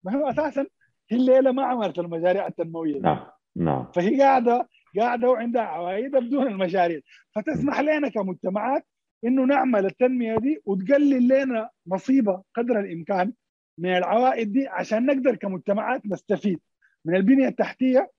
[0.03, 0.65] ما هو أساسا؟
[1.09, 2.99] هي الليلة ما عملت المشاريع التنموية.
[2.99, 3.91] نعم نعم.
[3.91, 4.69] فهي قاعدة
[4.99, 6.99] قاعدة وعندها عوائد بدون المشاريع.
[7.35, 8.85] فتسمح لنا كمجتمعات
[9.25, 13.33] إنه نعمل التنمية دي وتقلل لنا نصيبه قدر الإمكان
[13.77, 16.59] من العوائد دي عشان نقدر كمجتمعات نستفيد.
[17.05, 18.11] من البنية التحتية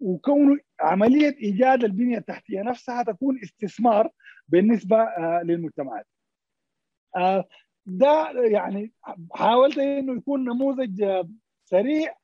[0.00, 4.10] وكون عملية إيجاد البنية التحتية نفسها تكون استثمار
[4.48, 5.08] بالنسبة
[5.44, 6.06] للمجتمعات.
[7.86, 8.92] ده يعني
[9.34, 11.04] حاولت إنه يكون نموذج
[11.64, 12.14] سريع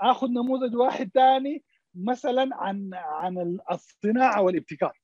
[0.00, 1.64] آخذ نموذج واحد ثاني
[1.94, 5.00] مثلا عن عن الصناعة والابتكار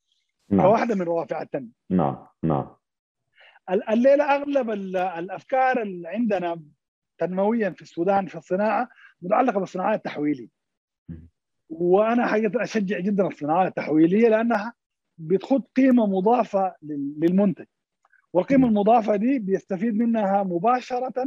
[0.48, 0.66] نعم.
[0.66, 2.76] كواحده من روافع التنميه نعم نعم
[3.70, 6.62] الليلة أغلب الأفكار اللي عندنا
[7.18, 8.88] تنمويا في السودان في الصناعة
[9.22, 10.59] متعلقة بالصناعات التحويلية
[11.70, 14.72] وأنا حقيقة أشجع جدا الصناعات التحويلية لأنها
[15.18, 17.64] بتخد قيمة مضافة للمنتج.
[18.32, 21.26] والقيمة المضافة دي بيستفيد منها مباشرة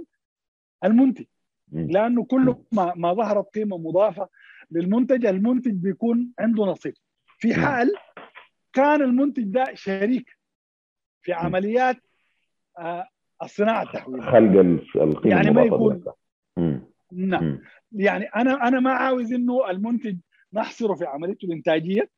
[0.83, 1.25] المنتج.
[1.71, 4.29] لأنه كل ما ما ظهرت قيمة مضافة
[4.71, 6.93] للمنتج المنتج بيكون عنده نصيب.
[7.39, 7.95] في حال
[8.73, 10.37] كان المنتج ده شريك
[11.21, 11.97] في عمليات
[13.43, 14.25] الصناعة التحويلية.
[14.25, 14.59] خلق
[14.95, 16.03] القيمة يعني ما يكون
[17.11, 17.59] نعم.
[17.91, 20.17] يعني أنا أنا ما عاوز إنه المنتج
[20.53, 22.09] نحصره في عمليته الإنتاجية.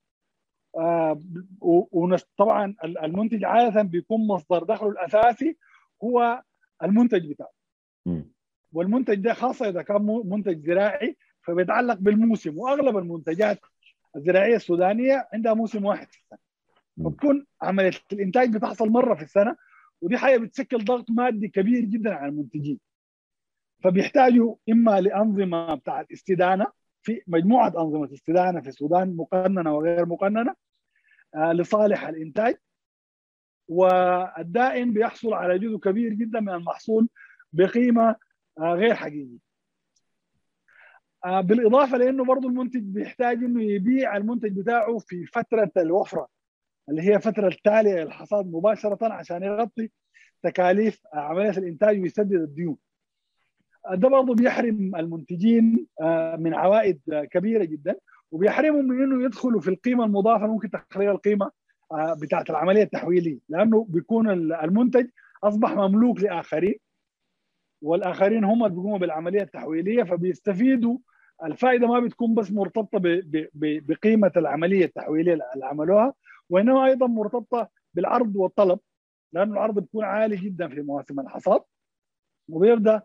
[0.77, 1.19] آه
[1.61, 5.57] وطبعا المنتج عادة بيكون مصدر دخله الأساسي
[6.03, 6.43] هو
[6.83, 7.51] المنتج بتاعه.
[8.73, 13.59] والمنتج ده خاصة إذا كان منتج زراعي فبيتعلق بالموسم وأغلب المنتجات
[14.15, 16.39] الزراعية السودانية عندها موسم واحد في السنة.
[16.97, 19.55] فبتكون عملية الإنتاج بتحصل مرة في السنة
[20.01, 22.79] ودي حاجة بتشكل ضغط مادي كبير جدا على المنتجين.
[23.83, 26.65] فبيحتاجوا إما لأنظمة بتاعت استدانة
[27.06, 30.56] في مجموعة أنظمة استدانة في السودان مقننة وغير مقننة
[31.36, 32.56] آه لصالح الإنتاج
[33.68, 37.10] والدائن بيحصل على جزء كبير جدا من المحصول
[37.53, 38.16] بقيمة
[38.60, 39.38] آه غير حقيقية
[41.26, 46.28] آه بالإضافة لأنه برضه المنتج بيحتاج إنه يبيع المنتج بتاعه في فترة الوفرة
[46.89, 49.89] اللي هي فترة التالية للحصاد مباشرة عشان يغطي
[50.43, 52.78] تكاليف عملية الإنتاج ويسدد الديون.
[53.93, 55.88] ده برضه بيحرم المنتجين
[56.38, 56.99] من عوائد
[57.31, 57.95] كبيرة جدا
[58.31, 61.51] وبيحرمهم من إنه يدخلوا في القيمة المضافة ممكن تخليها القيمة
[61.93, 65.07] بتاعت العملية التحويلية لأنه بيكون المنتج
[65.43, 66.75] أصبح مملوك لآخرين
[67.81, 70.97] والآخرين هم اللي بيقوموا بالعملية التحويلية فبيستفيدوا
[71.43, 72.99] الفائدة ما بتكون بس مرتبطة
[73.88, 76.13] بقيمة العملية التحويلية اللي عملوها
[76.49, 78.79] وإنما أيضا مرتبطة بالعرض والطلب
[79.33, 81.61] لأنه العرض بيكون عالي جدا في مواسم الحصاد
[82.49, 83.01] وبيبدأ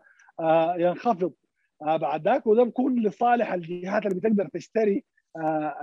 [0.77, 1.33] ينخفض
[1.81, 5.03] بعد ذاك وده بيكون لصالح الجهات اللي بتقدر تشتري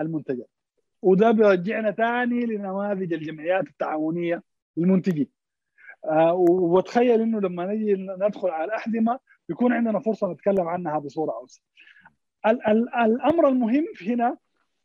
[0.01, 0.51] المنتجات
[1.03, 4.43] وده بيرجعنا ثاني لنماذج الجمعيات التعاونية
[4.77, 5.29] للمنتجين
[6.49, 9.19] وتخيل إنه لما نجي ندخل على الأحزمة
[9.49, 11.61] بيكون عندنا فرصة نتكلم عنها بصورة أوسع.
[13.05, 14.37] الأمر المهم هنا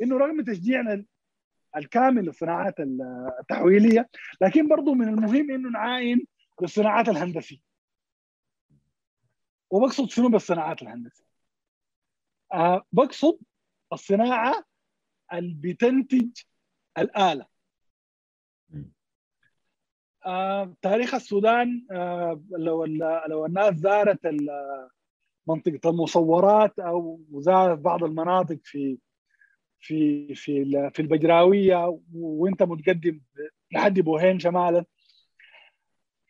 [0.01, 1.05] إنه رغم تشجيعنا
[1.77, 2.75] الكامل للصناعات
[3.39, 4.09] التحويلية
[4.41, 6.25] لكن برضه من المهم إنه نعاين
[6.61, 7.72] للصناعات الهندسية.
[9.73, 11.25] وبقصد شنو بالصناعات الهندسية؟
[12.53, 13.39] أه بقصد
[13.93, 14.63] الصناعة
[15.33, 16.29] اللي بتنتج
[16.97, 17.45] الاله.
[20.25, 22.85] آه، تاريخ السودان آه، لو
[23.27, 24.19] لو الناس زارت
[25.47, 28.97] منطقة المصورات أو زارت بعض المناطق في
[29.79, 33.21] في في في البجراوية وأنت متقدم
[33.71, 34.85] لحد بوهين شمالا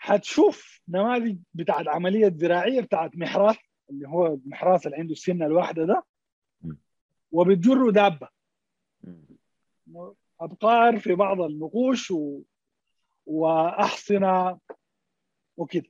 [0.04, 3.58] حتشوف نماذج بتاعت عمليه زراعيه بتاعت محراث
[3.90, 6.04] اللي هو محراث اللي عنده السنة الواحدة ده
[7.32, 8.28] وبتجروا دابة.
[10.42, 12.42] أبقار في بعض النقوش و
[13.26, 14.60] وأحصنة
[15.58, 15.90] وكده.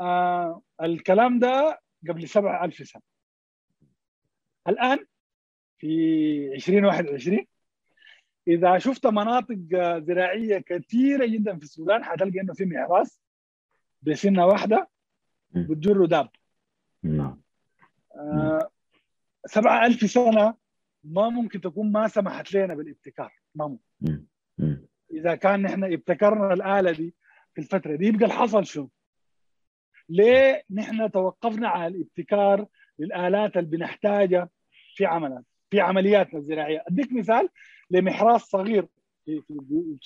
[0.00, 3.02] آه الكلام ده قبل 7000 سنة.
[4.68, 5.06] الآن
[5.78, 5.86] في
[6.54, 7.46] 2021
[8.48, 9.58] إذا شفت مناطق
[9.98, 13.20] زراعية كثيرة جدا في السودان حتلقى إنه في محراس
[14.02, 14.88] بسنة واحدة
[15.54, 16.28] بتجر داب
[17.02, 17.40] نعم
[18.16, 18.70] آه
[19.46, 20.54] 7000 سنة
[21.04, 24.26] ما ممكن تكون ما سمحت لنا بالابتكار ما ممكن مم.
[24.58, 24.86] مم.
[25.10, 27.14] إذا كان نحن ابتكرنا الآلة دي
[27.54, 28.88] في الفترة دي يبقى الحصل شو؟
[30.08, 32.66] ليه نحن توقفنا على الابتكار
[32.98, 34.48] للآلات اللي بنحتاجها
[34.94, 37.48] في عملنا في عملياتنا الزراعية أديك مثال
[37.90, 38.86] لمحراث صغير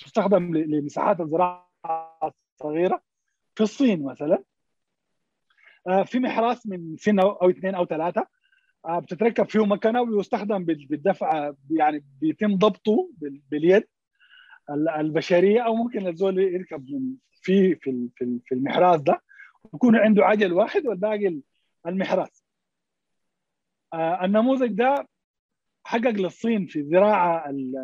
[0.05, 1.71] تستخدم لمساحات الزراعة
[2.25, 3.03] الصغيرة
[3.55, 4.43] في الصين مثلا.
[5.89, 8.27] آه، في محراث من سنة أو اثنين أو ثلاثة.
[8.87, 13.85] آه، بتتركب فيه مكنة ويستخدم بال- بالدفع يعني بيتم ضبطه بال- باليد
[14.71, 16.87] ال- البشرية أو ممكن الزول يركب
[17.33, 18.09] في في
[18.47, 19.23] في المحراث ده
[19.75, 21.41] يكون عنده عجل واحد والباقي
[21.87, 22.41] المحراث
[23.93, 25.09] آه، النموذج ده
[25.85, 27.75] حقق للصين في الزراعة ال-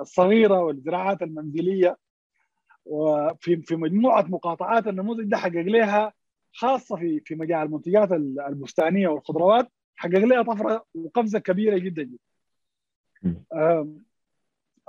[0.00, 1.96] الصغيرة والزراعات المنزلية
[2.84, 6.12] وفي في مجموعة مقاطعات النموذج ده حقق لها
[6.52, 8.12] خاصة في في مجال المنتجات
[8.48, 12.18] البستانية والخضروات حقق لها طفرة وقفزة كبيرة جدا جدا.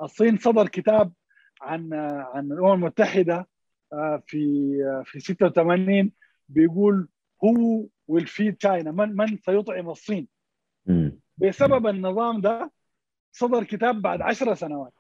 [0.02, 1.14] الصين صدر كتاب
[1.62, 1.94] عن
[2.34, 3.48] عن الأمم المتحدة
[4.28, 4.74] في
[5.06, 6.12] في 86
[6.50, 7.08] بيقول
[7.44, 10.28] هو will feed China من من سيطعم الصين.
[11.38, 12.72] بسبب النظام ده
[13.32, 14.94] صدر كتاب بعد عشر سنوات.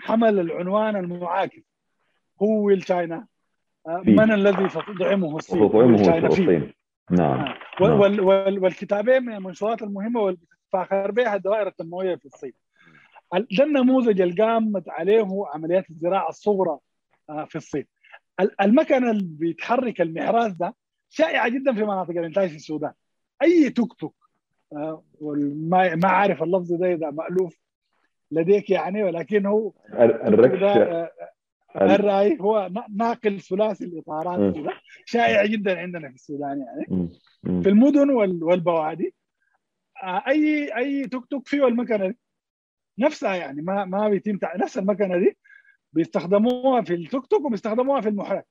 [0.00, 1.62] حمل العنوان المعاكس
[2.42, 3.20] هو China
[3.86, 4.02] آه،.
[4.06, 5.58] من الذي ستطعمه الصين
[5.96, 6.26] فيه.
[6.26, 6.72] الصين
[7.10, 7.54] نعم آه.
[7.80, 12.52] وال- وال- وال- والكتابين من المنشورات المهمة واللي بتتفاخر بها الدوائر التنموية في الصين.
[13.34, 16.78] ال- ده النموذج اللي قامت عليه عمليات الزراعة الصغرى
[17.30, 17.86] آه، في الصين.
[18.40, 20.74] ال- المكنة اللي بيتحرك المحراث ده
[21.10, 22.92] شائعة جدا في مناطق الانتاج في السودان.
[23.42, 24.14] أي توك توك
[24.72, 27.58] آه، والما ما عارف اللفظ ده إذا مألوف
[28.30, 29.72] لديك يعني ولكن هو
[30.28, 30.82] الركشة.
[30.82, 31.10] آه،
[31.94, 34.54] الرأي هو نا- ناقل ثلاثي الإطارات.
[34.56, 34.72] كده.
[35.04, 37.08] شائع جدا عندنا في السودان يعني.
[37.62, 39.14] في المدن وال- والبوادي
[40.02, 42.18] آه، اي أي توك توك فيه المكنه دي
[42.98, 45.36] نفسها يعني ما ما بيتم نفس المكنة دي
[45.92, 48.46] بيستخدموها في التوك توك وبيستخدموها في المحرك.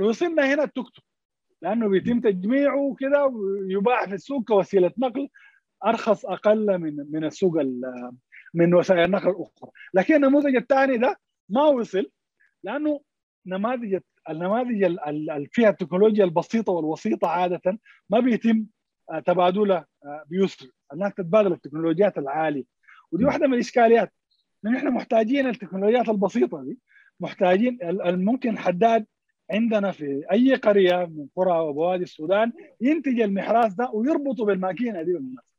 [0.00, 1.04] وصلنا هنا التوك توك.
[1.64, 5.28] لأنه بيتم تجميعه كده ويباع في السوق كوسيلة نقل
[5.86, 8.12] أرخص أقل من من السوق ال-
[8.54, 9.70] من وسائل النقل الأخرى.
[9.94, 11.16] لكن النموذج الثاني ده
[11.48, 12.10] ما وصل
[12.64, 13.00] لأنه
[13.46, 13.98] نماذج
[14.30, 17.78] النماذج ال- ال- اللي فيها التكنولوجيا البسيطة والوسيطة عادة
[18.10, 18.66] ما بيتم
[19.10, 20.66] آه، تبادلها آه، بيسر.
[20.92, 22.64] الناس تتبادل التكنولوجيات العالية.
[23.12, 24.12] ودي واحدة من الإشكاليات.
[24.76, 26.78] إحنا محتاجين التكنولوجيات البسيطة دي
[27.20, 27.78] محتاجين
[28.24, 29.06] ممكن حداد
[29.50, 35.54] عندنا في أي قرية من قرى وبوادي السودان ينتج المحراث ده ويربطه بالماكينة دي بالمناسبه.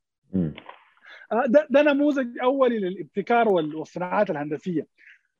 [1.32, 4.88] آه، ده, ده نموذج أولي للابتكار وال- والصناعات الهندسية.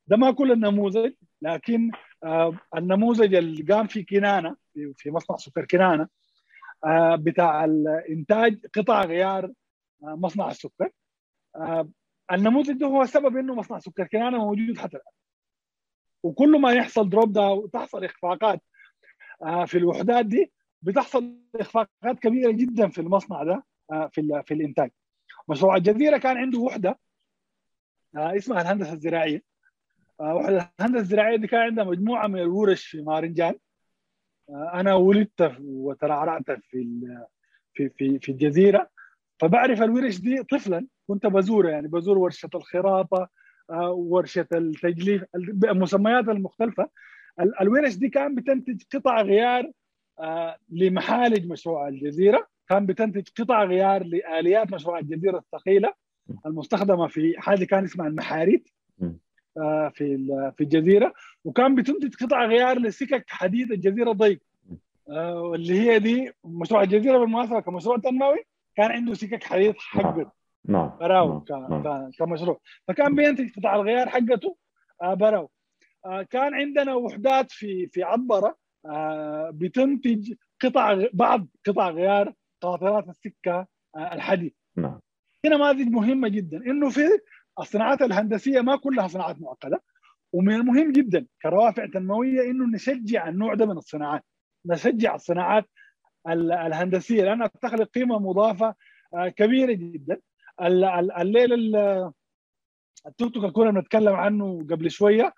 [0.06, 1.90] ده ما كل النموذج لكن
[2.24, 4.56] آه، النموذج اللي قام في كنانة
[4.96, 6.08] في- مصنع سكر كنانة
[6.84, 9.52] آه، بتاع الإنتاج قطع غيار
[10.02, 10.90] مصنع السكر.
[12.32, 15.12] النموذج ده هو سبب إنه مصنع سكر كنانة موجود حتى الآن.
[16.26, 18.60] وكل ما يحصل دروب ده وتحصل اخفاقات
[19.42, 20.52] آه، في الوحدات دي
[20.82, 24.90] بتحصل اخفاقات كبيرة جدا في المصنع ده آه، في في الإنتاج.
[25.48, 26.98] مشروع الجزيرة كان عنده وحدة
[28.16, 29.42] آه، اسمها الهندسة الزراعية.
[30.18, 33.54] وحدة الهندسة الزراعية دي كان عندها مجموعة من الورش في مارنجان.
[34.50, 37.00] أنا ولدت وترعرعت في
[37.74, 38.90] في في في الجزيرة.
[39.40, 43.28] فبعرف الورش دي طفلا كنت بزورها يعني بزور ورشة الخراطة
[43.90, 45.24] ورشة التجليف
[45.64, 46.88] المسميات المختلفة.
[47.40, 49.70] ال- الورش دي كان بتنتج قطع غيار
[50.20, 52.46] آه، لمحالج مشروع الجزيرة.
[52.68, 55.92] كان بتنتج قطع غيار لآليات مشروع الجزيرة الثقيلة
[56.46, 58.68] المستخدمة في حاجة كان اسمها المحاريت.
[59.58, 60.16] آه، في
[60.56, 61.12] في الجزيرة.
[61.44, 64.38] وكان بتنتج قطع غيار لسكك حديد الجزيرة الضيق
[65.10, 68.38] آه، واللي هي دي مشروع الجزيرة بالمناسبة كمشروع تنموي
[68.76, 70.32] كان عنده سكك حديد حقه.
[70.68, 71.40] نعم براو نعم.
[71.40, 71.50] ك-
[71.86, 72.10] نعم.
[72.18, 74.56] كمشروع فكان بينتج قطع الغيار حقته
[75.02, 75.50] آه، براو.
[76.06, 78.56] آه، كان عندنا وحدات في في عبرة
[78.86, 84.54] آه، بتنتج قطع بعض قطع غيار قاطرات السكة الحديد.
[84.76, 85.00] نعم.
[85.46, 87.00] نماذج مهمة جدا إنه في
[87.60, 89.82] الصناعات الهندسية ما كلها صناعات معقدة
[90.32, 94.24] ومن المهم جدا كروافع تنموية إنه نشجع النوع ده من الصناعات.
[94.66, 95.64] نشجع الصناعات
[96.28, 98.74] ال- الهندسية لانها تخلق قيمة مضافة
[99.36, 100.20] كبيرة جدا.
[100.60, 102.12] الليل ال-
[103.06, 105.32] التوك توك اللي كنا بنتكلم عنه قبل شوية.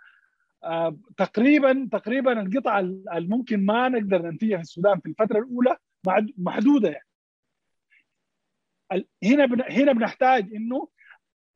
[1.16, 2.78] تقريبا تقريبا القطع
[3.14, 5.76] الممكن ما نقدر ننتجها في السودان في الفترة الأولى
[6.38, 7.04] محدودة يعني.
[9.24, 10.88] هنا هنا بنحتاج إنه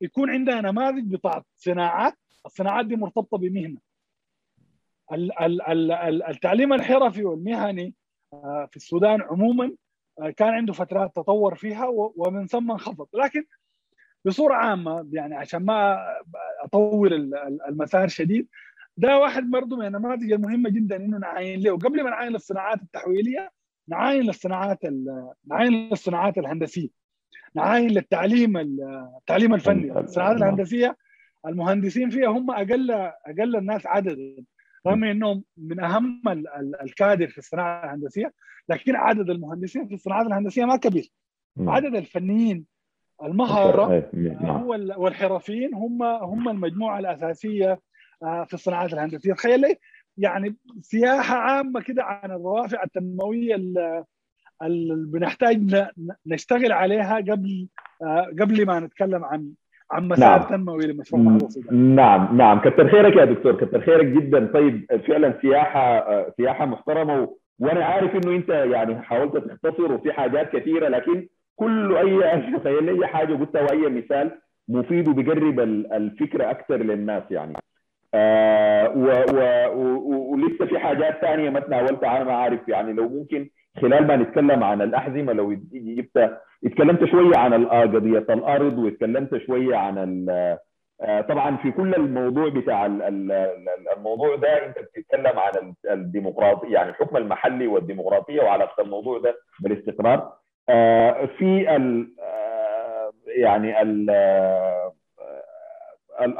[0.01, 3.79] يكون عندنا نماذج بتاعت صناعات الصناعات دي مرتبطة بمهنة.
[6.29, 7.93] التعليم الحرفي والمهني
[8.33, 9.75] آه، في السودان عموما آه،
[10.37, 13.07] كان عنده فترات تطور فيها ومن ثم انخفض.
[13.13, 13.43] لكن
[14.25, 15.99] بصورة عامة يعني عشان ما
[16.63, 17.33] أطول
[17.69, 18.47] المسار شديد
[18.97, 21.77] ده واحد برضه من النماذج المهمة جدا إنه نعاين له.
[21.77, 23.51] قبل ما نعاين للصناعات التحويلية
[23.87, 24.79] نعاين للصناعات
[25.47, 26.89] نعاين للصناعات الهندسية.
[27.55, 28.57] نعاين للتعليم
[29.17, 29.99] التعليم الفني.
[29.99, 30.97] الصناعات الهندسية
[31.47, 34.43] المهندسين فيها هم أقل أقل الناس عددا.
[34.87, 36.21] رغم إنهم من أهم
[36.81, 38.33] الكادر في الصناعة الهندسية
[38.69, 41.11] لكن عدد المهندسين في الصناعات الهندسية ما كبير.
[41.59, 42.65] عدد الفنيين
[43.23, 44.45] المهارة نعم.
[44.45, 47.79] هو والحرفيين هم هم المجموعة الأساسية
[48.23, 49.33] آه، في الصناعات الهندسية.
[49.33, 49.77] تخيل لي
[50.17, 55.87] يعني سياحة عامة كده عن الروافع التنمويه اللي بنحتاج
[56.25, 57.67] نشتغل عليها قبل
[58.01, 59.51] آه، قبل ما نتكلم عن
[59.91, 60.49] عن مسار نعم.
[60.49, 61.37] تنموي لمشروع
[61.71, 62.59] نعم نعم.
[62.59, 64.45] كثر خيرك يا دكتور كثر خيرك جدا.
[64.53, 66.05] طيب فعلا سياحة
[66.37, 67.29] سياحة محترمة
[67.59, 73.07] وأنا عارف إنه أنت يعني حاولت تختصر وفي حاجات كثيرة لكن كل أي تخيل أي
[73.07, 74.31] حاجة قلتها وأي مثال
[74.67, 75.59] مفيد وبيقرب
[75.93, 77.53] الفكرة أكثر للناس يعني.
[78.13, 79.05] آه و
[79.73, 82.93] و ولسه في حاجات ثانية ما تناولتها أنا ما عارف يعني.
[82.93, 83.49] لو ممكن
[83.81, 90.25] خلال ما نتكلم عن الأحزمة لو جبت اتكلمت شوية عن قضيه الأرض واتكلمت شوية عن
[91.01, 92.85] آه، طبعا في كل الموضوع بتاع
[93.97, 100.33] الموضوع ده أنت بتتكلم عن الديمقراطية يعني الحكم المحلي والديمقراطية وعلاقه الموضوع ده بالاستقرار.
[100.69, 104.09] آه، في ال آه، يعني ال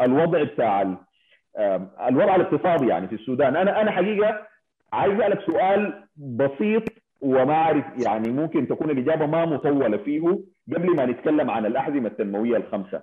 [0.01, 0.81] الوضع بتاع
[2.07, 3.55] الوضع الاقتصادي يعني في السودان.
[3.55, 4.47] أنا أنا حقيقة
[4.93, 6.83] عايز أسألك سؤال بسيط
[7.23, 10.39] وما أعرف يعني ممكن تكون الإجابة ما مطولة فيه
[10.75, 13.01] قبل ما نتكلم عن الأحزمة التنمويه الخمسة.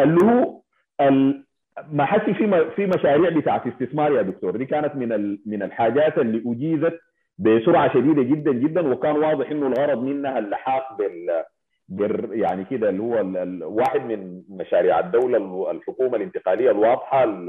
[0.00, 0.60] اللي هو
[1.00, 1.44] ال...
[1.92, 4.56] ما حسي في في مشاريع بتاعت استثمار يا دكتور.
[4.56, 6.98] دي كانت من من الحاجات اللي أجيزت
[7.38, 11.44] بسرعة شديدة جدا جدا وكان واضح إنه الغرض منها اللحاق بال
[11.88, 13.64] بر يعني كده اللي هو ال...
[13.64, 17.46] واحد من مشاريع الدولة الحكومة الانتقالية الواضحة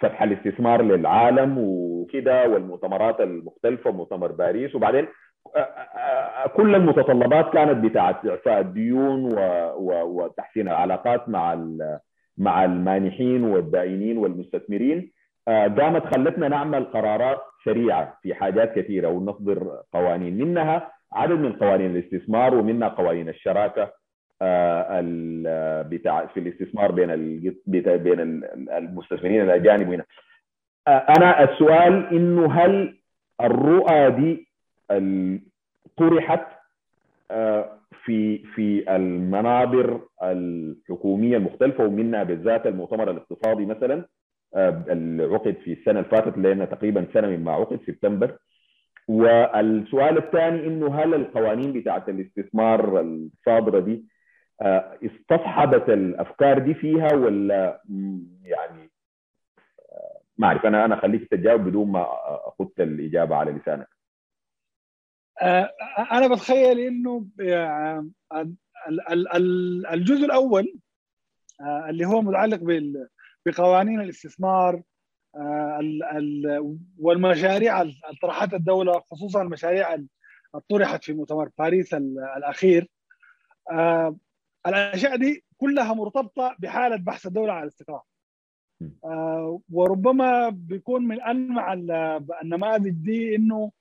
[0.00, 5.06] فتح الاستثمار للعالم وكده والمؤتمرات المختلفة مؤتمر باريس وبعدين
[6.56, 9.34] كل المتطلبات كانت بتاعت إعفاء الديون
[10.04, 11.66] وتحسين العلاقات مع
[12.38, 15.12] مع المانحين والدائنين والمستثمرين.
[15.48, 22.54] قامت خلتنا نعمل قرارات سريعة في حاجات كثيرة ونصدر قوانين منها عدد من قوانين الاستثمار
[22.54, 24.02] ومنها قوانين الشراكة.
[25.90, 27.10] بتاع في الاستثمار بين
[27.66, 28.20] بين
[28.78, 30.04] المستثمرين الأجانب وهنا
[30.88, 32.98] أنا السؤال إنه هل
[33.40, 34.51] الرؤى دي
[35.96, 36.46] طرحت
[37.30, 44.06] آه، في في المنابر الحكومية المختلفة ومنها بالذات المؤتمر الاقتصادي مثلا
[44.54, 48.36] آه، اللي عقد في السنة اللي فاتت لأن تقريبا سنة مما عقد سبتمبر.
[49.08, 54.04] والسؤال الثاني إنه هل القوانين بتاعت الاستثمار الصادرة دي
[54.62, 57.82] آه، استصحبت الأفكار دي فيها ولا
[58.44, 58.90] يعني
[60.38, 60.66] ما أعرف.
[60.66, 62.06] أنا أنا خليك تجاوب بدون ما
[62.48, 64.01] أخذت الإجابة على لسانك.
[66.12, 67.26] أنا بتخيل إنه
[69.92, 70.74] الجزء الأول
[71.60, 72.60] آه، اللي هو متعلق
[73.46, 74.82] بقوانين الاستثمار
[75.36, 80.08] آه، والمشاريع اللي طرحتها الدولة خصوصا المشاريع اللي
[80.68, 82.88] طرحت في مؤتمر باريس الأخير.
[84.66, 88.02] الأشياء دي كلها مرتبطة بحالة بحث الدولة على الاستقرار.
[89.70, 91.72] وربما بيكون من أنمع
[92.42, 93.72] النماذج دي إنه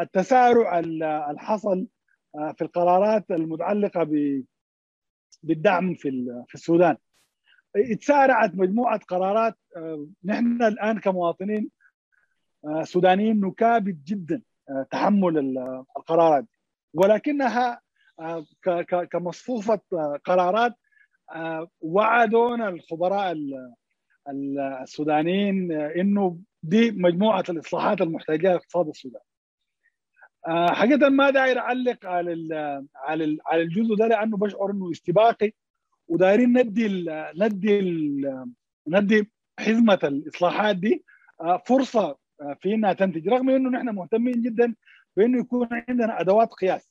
[0.00, 1.86] التسارع اللي حصل
[2.34, 4.04] آه، في القرارات المتعلقة
[5.42, 6.96] بالدعم في في السودان.
[7.76, 11.70] اتسارعت مجموعة قرارات آه، نحن الآن كمواطنين
[12.64, 14.42] آه، سودانيين نكابد جدا
[14.90, 15.58] تحمل
[15.96, 16.44] القرارات
[16.94, 17.80] ولكنها
[19.10, 19.80] كمصفوفة
[20.24, 20.74] قرارات
[21.80, 23.36] وعدونا الخبراء
[24.82, 29.22] السودانيين إنه دي مجموعة الإصلاحات المحتاجة لاقتصاد السودان.
[30.46, 32.32] حقيقة ما داير أعلق على
[32.96, 35.52] على على الجزء ده لأنه بشعر إنه استباقي
[36.08, 38.46] ودايرين ندي ال ندي ال
[38.88, 41.04] ندي حزمة الإصلاحات دي
[41.40, 44.74] آه، فرصة آه، في إنها تنتج رغم إنه نحن مهتمين جدا
[45.16, 46.90] بإنه يكون عندنا أدوات قياس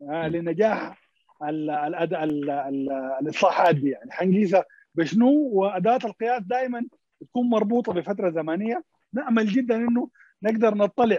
[0.00, 1.04] لنجاح
[1.42, 2.90] ال ال ال ال ال
[3.20, 3.88] الإصلاحات دي.
[3.90, 4.64] يعني حنقيسها
[4.94, 6.86] بشنو؟ وأداة القياس دائما
[7.20, 8.84] تكون مربوطة بفترة زمنية.
[9.12, 10.08] نأمل جدا إنه
[10.42, 11.18] نقدر نطلع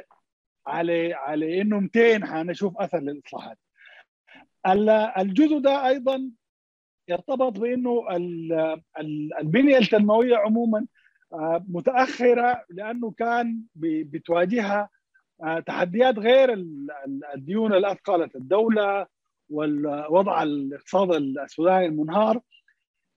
[0.67, 3.57] على على إنه 200 حنشوف أثر للإصلاحات.
[5.21, 6.31] الجزء ده أيضا
[7.07, 8.05] يرتبط بإنه
[9.39, 10.85] البنية التنموية عموما
[11.33, 14.89] آه، متأخرة لأنه كان بتواجهها
[15.43, 16.53] آه، تحديات غير
[17.35, 17.87] الديون اللي
[18.35, 19.07] الدولة
[19.49, 22.41] والوضع الاقتصاد السوداني المنهار.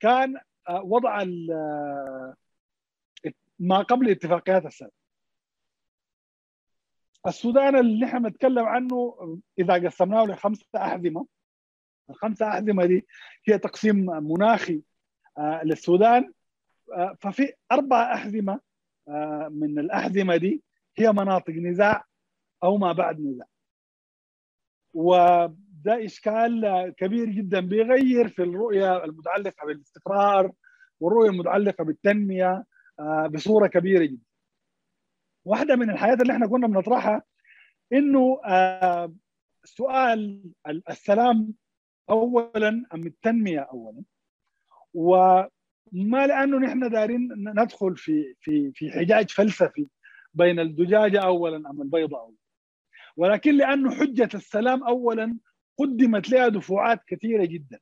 [0.01, 0.36] كان
[0.68, 1.24] آه، وضع
[3.59, 4.90] ما قبل اتفاقيات السلام
[7.29, 9.16] السودان اللي نحن بنتكلم عنه
[9.59, 11.26] إذا قسمناه لخمسة أحزمة
[12.11, 13.07] الخمسة أحزمة دي
[13.45, 14.83] هي تقسيم مناخي
[15.39, 16.33] آه، للسودان
[16.97, 18.61] آه، ففي أربع أحزمة
[19.09, 20.62] آه، من الأحزمة دي
[20.99, 22.05] هي مناطق نزاع
[22.64, 23.47] أو ما بعد نزاع.
[24.95, 30.53] وده إشكال كبير جدا بيغير في الرؤية المتعلقة بالاستقرار
[31.01, 32.64] والرؤية المتعلقة بالتنمية
[33.31, 34.28] بصورة كبيرة جدا.
[35.49, 37.22] واحدة من الحاجات اللي إحنا كنا بنطرحها
[37.92, 38.40] إنه
[39.64, 40.42] سؤال
[40.90, 41.55] السلام
[42.11, 44.03] اولا أم التنمية اولا؟
[44.94, 49.88] وما لأنه نحن دارين ندخل في في في حجاج فلسفي
[50.34, 52.36] بين الدجاجه اولا أم البيضه اولا.
[53.16, 55.38] ولكن لأنه حجة السلام اولا
[55.78, 57.78] قدمت لها دفوعات كثيرة جدا.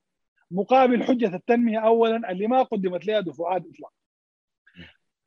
[0.50, 3.94] مقابل حجة التنمية اولا اللي ما قدمت لها دفوعات اطلاقا.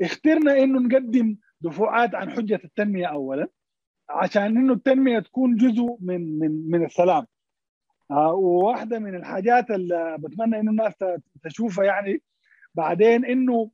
[0.02, 3.48] اخترنا إنه نقدم دفوعات عن حجة التنمية اولا
[4.10, 7.26] عشان إنه التنمية تكون جزء من من من السلام.
[8.12, 10.94] آه، وواحدة من الحاجات اللي بتمنى إنه الناس
[11.44, 12.22] تشوفها يعني
[12.76, 13.72] بعدين إنه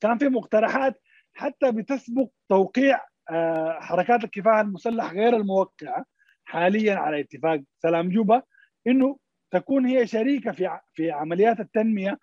[0.00, 1.00] كان في مقترحات
[1.34, 6.04] حتى بتسبق توقيع آه، حركات الكفاح المسلح غير الموقعة
[6.44, 8.42] حاليا على اتفاق سلام جوبا
[8.86, 9.18] إنه
[9.50, 12.18] تكون هي شريكة في في عمليات التنمية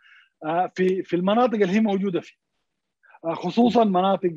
[0.45, 2.37] آه، في في المناطق اللي هي موجودة فيها.
[3.33, 4.33] خصوصا مناطق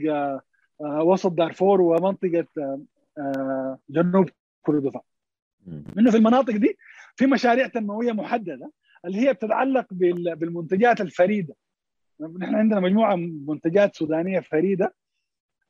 [0.81, 2.47] وسط دارفور ومنطقة
[3.91, 4.29] جنوب
[4.63, 5.01] كردفان
[5.99, 6.79] إنه في المناطق دي
[7.17, 8.71] في مشاريع تنموية محددة
[9.05, 9.87] اللي هي بتتعلق
[10.35, 11.55] بالمنتجات الفريدة.
[12.21, 13.17] نحن عندنا مجموعة
[13.47, 14.95] منتجات سودانية فريدة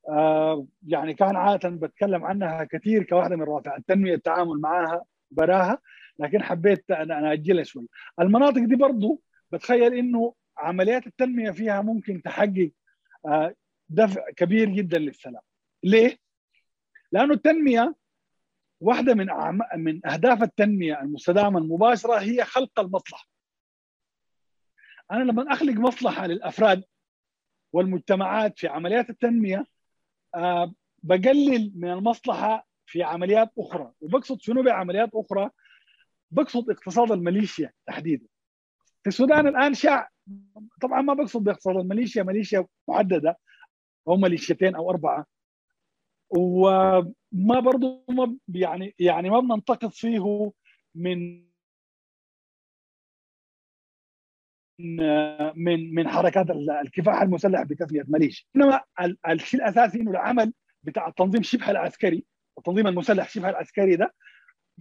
[0.09, 5.79] آه يعني كان عادة بتكلم عنها كثير كواحدة من روافع التنمية التعامل معها براها
[6.19, 7.87] لكن حبيت أنا أجلها شوي.
[8.21, 12.78] المناطق دي برضو بتخيل إنه عمليات التنمية فيها ممكن تحقق آه
[13.89, 15.43] دفع كبير جدا للسلام.
[15.83, 16.19] ليه؟
[17.13, 17.95] لأنه التنمية
[18.81, 19.27] واحدة من
[19.77, 23.29] من أهداف التنمية المستدامة المباشرة هي خلق المصلحة.
[25.11, 26.85] أنا لما أخلق مصلحة للأفراد
[27.73, 29.67] والمجتمعات في عمليات التنمية
[30.35, 33.93] أه بقلل من المصلحة في عمليات أخرى.
[34.01, 35.51] وبقصد شنو بعمليات أخرى؟
[36.31, 38.27] بقصد اقتصاد الميليشيا تحديدا.
[39.03, 40.11] في السودان الآن شاع
[40.83, 43.39] طبعا ما بقصد باقتصاد الميليشيا ميليشيا محدده
[44.09, 45.27] أو ميليشيتين أو أربعة.
[46.31, 50.53] وما برضه ما يعني يعني ما بننتقد فيه
[50.95, 51.49] من
[55.55, 56.47] من من حركات
[56.85, 58.81] الكفاح المسلح بتسميه ماليش إنما
[59.31, 60.53] الشيء الأساسي إنه العمل
[60.83, 62.25] بتاع التنظيم شبه العسكري
[62.59, 64.15] التنظيم المسلح شبه العسكري ده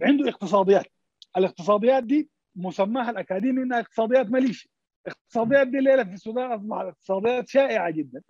[0.02, 0.86] عنده اقتصاديات.
[1.36, 4.70] الاقتصاديات دي مسماها الأكاديمي إنها اقتصاديات ماليشيا.
[5.06, 8.22] الاقتصاديات دي الليلة في السودان أصبحت اقتصاديات شائعة جدا.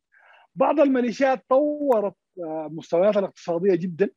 [0.54, 2.14] بعض الميليشيات طورت
[2.70, 4.10] مستوياتها الاقتصادية جدا.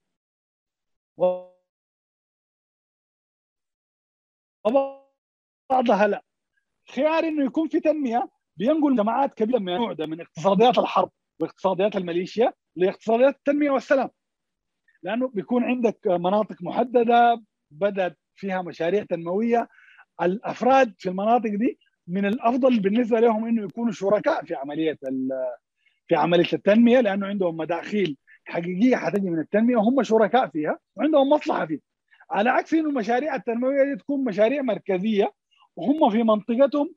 [4.66, 6.24] وبعضها لا.
[6.96, 11.96] خيار إنه يكون في تنمية بينقل جماعات كبيرة من النوع ده من اقتصاديات الحرب واقتصاديات
[11.96, 14.10] الميليشيا لاقتصاديات التنمية والسلام.
[15.04, 19.68] لأنه بيكون عندك مناطق محددة بدأت فيها مشاريع تنموية.
[20.22, 24.98] الأفراد في المناطق دي من الأفضل بالنسبة لهم إنه يكونوا شركاء في عملية
[26.08, 31.66] في عملية التنمية لأنه عندهم مداخيل حقيقية حتجي من التنمية وهم شركاء فيها وعندهم مصلحة
[31.66, 31.80] فيها.
[32.32, 35.34] على عكس إنه المشاريع التنموية دي تكون مشاريع مركزية
[35.76, 36.94] وهم في منطقتهم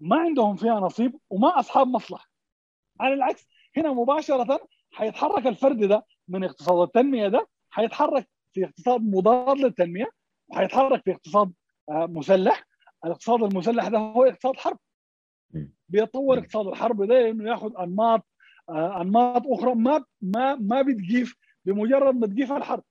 [0.00, 2.28] ما عندهم فيها نصيب وما أصحاب مصلحة.
[3.00, 4.60] على العكس هنا مباشرة
[4.92, 10.10] حيتحرك الفرد ده من اقتصاد التنمية ده حيتحرك في اقتصاد مضاد للتنمية
[10.48, 11.52] وحيتحرك في اقتصاد
[11.88, 12.66] آه، مسلح
[13.04, 14.78] الاقتصاد المسلح ده هو اقتصاد حرب.
[15.88, 18.26] بيتطور اقتصاد الحرب ده انه ياخذ انماط
[18.68, 22.82] آه، انماط أخرى ما ما ما بتجيف بمجرد ما تجيف الحرب.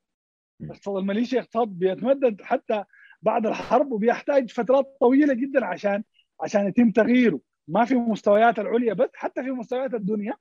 [0.64, 2.84] اقتصاد الميليشيا اقتصاد بيتمدد حتى
[3.22, 6.04] بعد الحرب وبيحتاج فترات طويلة جدا عشان
[6.42, 7.40] عشان يتم تغييره.
[7.68, 10.34] ما في مستويات العليا بس حتى في مستويات الدنيا.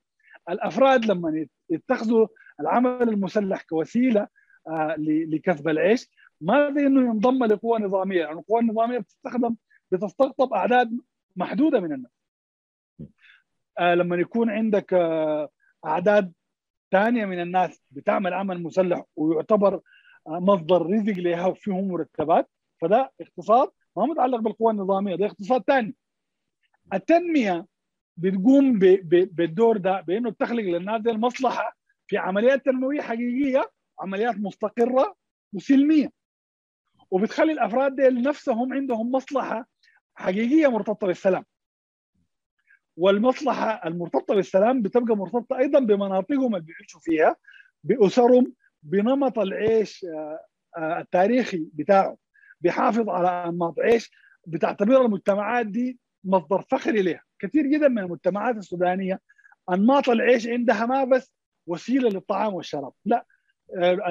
[0.51, 2.27] الأفراد لما يتخذوا
[2.61, 4.29] العمل المسلح كوسيلة
[4.69, 6.11] آه لكسب العيش
[6.41, 9.57] ما زي إنه ينضم لقوى نظامية لأنه يعني القوى النظاميه بتستخدم
[9.93, 11.01] بتستقطب أعداد
[11.37, 12.13] محدودة من الناس.
[13.79, 15.49] آه لما يكون عندك آه
[15.87, 16.33] أعداد
[16.93, 19.75] ثانية من الناس بتعمل عمل مسلح ويعتبر
[20.27, 25.95] آه مصدر رزق لها وفيهم مرتبات فده اقتصاد ما متعلق بالقوى النظامية ده اقتصاد ثاني
[26.95, 27.67] التنمية
[28.17, 28.79] بتقوم
[29.09, 31.77] بالدور ده بإنه تخلق للناس المصلحة
[32.07, 33.71] في عمليات تنموية حقيقية
[34.01, 35.15] عمليات مستقرة
[35.55, 36.20] وسلمية.
[37.11, 39.69] وبتخلي الأفراد دي نفسهم عندهم مصلحة
[40.15, 41.45] حقيقية مرتبطة بالسلام.
[42.97, 47.37] والمصلحة المرتبطة بالسلام بتبقى مرتبطة أيضا بمناطقهم اللي بيعيشوا فيها
[47.85, 48.53] بأسرهم
[48.83, 50.07] بنمط العيش
[50.79, 52.17] التاريخي بتاعه
[52.61, 54.11] بيحافظ على أنماط عيش
[54.47, 59.21] بتعتبر المجتمعات دي مصدر فخر لها كثير جدا من المجتمعات السودانية
[59.71, 61.33] أنماط العيش عندها ما بس
[61.67, 63.27] وسيلة للطعام والشراب لا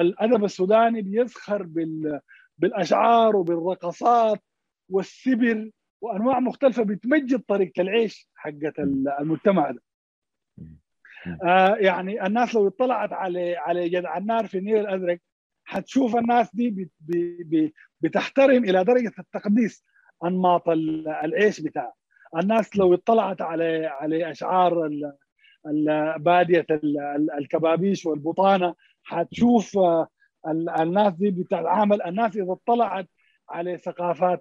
[0.00, 2.20] الأدب السوداني بيزخر بال
[2.60, 4.42] بالأشعار وبالرقصات
[4.88, 8.78] والسبر وأنواع مختلفة بتمجد طريقة العيش حقت
[9.20, 9.82] المجتمع ده.
[11.44, 15.18] آه يعني الناس لو اطلعت على على جدع النار في النيل الأزرق
[15.64, 19.84] حتشوف الناس دي بي بتحترم إلى درجة التقديس
[20.24, 21.94] أنماط العيش بتاعها.
[22.42, 24.90] الناس لو اطلعت على على أشعار
[26.16, 26.66] بادية
[27.38, 29.78] الكبابيش والبطانة حتشوف
[30.48, 33.08] الناس دي بتتعامل الناس إذا اطلعت
[33.48, 34.40] على ثقافات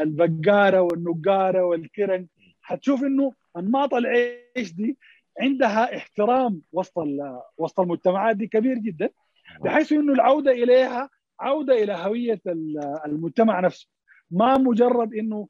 [0.00, 2.26] البقارة والنقارة والكرن
[2.62, 4.98] حتشوف إنه أنماط العيش دي
[5.40, 6.94] عندها احترام وسط
[7.58, 9.10] وسط المجتمعات دي كبير جدا
[9.60, 12.40] بحيث إنه العودة إليها عودة إلى هوية
[13.06, 13.88] المجتمع نفسه.
[14.30, 15.48] ما مجرد إنه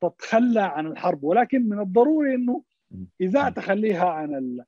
[0.00, 2.62] تتخلى عن الحرب ولكن من الضروري إنه
[3.20, 4.58] إذا تخليها عن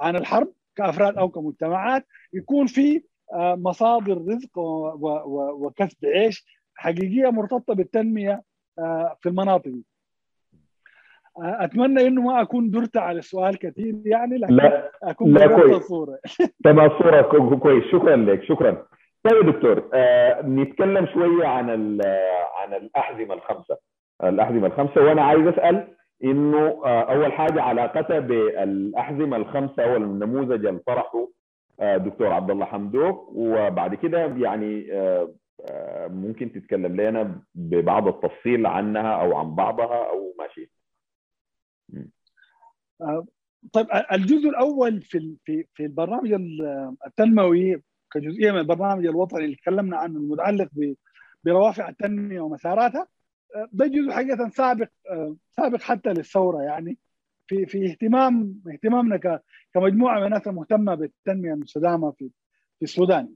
[0.00, 3.02] عن الحرب كأفراد أو كمجتمعات يكون في
[3.34, 8.42] مصادر رزق وكسب عيش حقيقية مرتبطة بالتنمية
[9.20, 9.84] في المناطق دي.
[11.38, 15.76] أتمنى إنه ما أكون درت على السؤال كثير يعني لكن لا أكون لا كويس.
[15.76, 16.18] الصورة
[16.64, 18.86] تمام الصورة كو- كويس شكرا لك شكرا
[19.24, 21.70] طيب دكتور آه نتكلم شوية عن
[22.58, 23.76] عن الأحزمة الخمسة
[24.24, 25.88] الأحزمة الخمسة وأنا عايز أسأل
[26.24, 31.28] إنه آه أول حاجة علاقتها بالأحزمة الخمسة أو النموذج اللي طرحه آه
[31.80, 33.28] دكتور عبد الله حمدوك.
[33.32, 35.34] وبعد كده يعني آه
[35.70, 40.70] آه ممكن تتكلم لنا ببعض التفصيل عنها أو عن بعضها أو ماشي
[43.72, 46.32] طيب الجزء الأول في في في البرنامج
[47.06, 50.68] التنموي كجزئية من البرنامج الوطني اللي تكلمنا عنه المتعلق
[51.44, 53.06] بروافع التنمية ومساراتها
[53.72, 54.88] ده جزء حقيقة سابق
[55.50, 56.98] سابق حتى للثورة يعني.
[57.48, 59.40] في في اهتمام اهتمامنا
[59.74, 62.30] كمجموعة من الناس المهتمة بالتنمية المستدامة في
[62.78, 63.28] في السودان.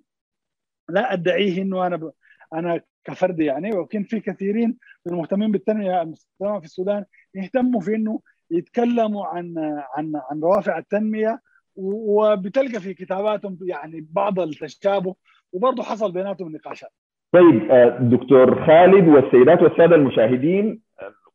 [0.88, 2.12] لا أدعيه إنه أنا ب...
[2.54, 7.04] أنا كفرد يعني ولكن في كثيرين من المهتمين بالتنمية المستدامة في السودان
[7.34, 9.54] يهتموا في إنه يتكلموا عن
[9.96, 11.40] عن عن روافع التنمية
[11.76, 15.14] وبتلقى في كتاباتهم يعني بعض التشابه
[15.52, 16.90] وبرضه حصل بيناتهم نقاشات.
[17.32, 20.80] طيب آه، دكتور خالد والسيدات والسادة المشاهدين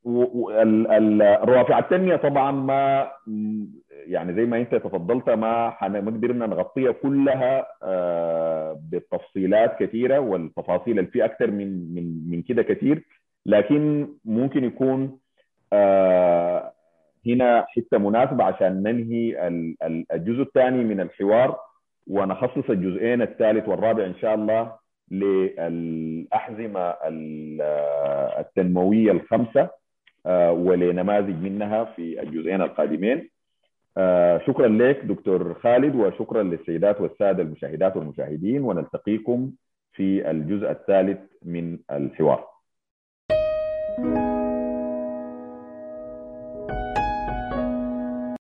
[0.05, 3.11] آه، و- و- ال- ال- روافع التنميه طبعا ما
[4.07, 11.11] يعني زي ما انت تفضلت ما ما قدرنا نغطيها كلها آه، بالتفصيلات كثيره والتفاصيل اللي
[11.11, 13.03] في أكثر من من من كده كثير
[13.45, 15.19] لكن ممكن يكون
[15.73, 16.71] آه،
[17.27, 21.59] هنا حتة مناسبة عشان ننهي ال- ال- الجزء الثاني من الحوار
[22.07, 24.71] ونخصص الجزئين الثالث والرابع إن شاء الله
[25.11, 27.61] للأحزمة ال-
[28.39, 29.69] التنموية الخمسة آه،
[30.51, 33.29] ولنماذج منها في الجزئين القادمين.
[33.97, 39.51] آه، شكرا لك دكتور خالد وشكرا للسيدات والسادة المشاهدات والمشاهدين ونلتقيكم
[39.93, 42.54] في الجزء الثالث من الحوار.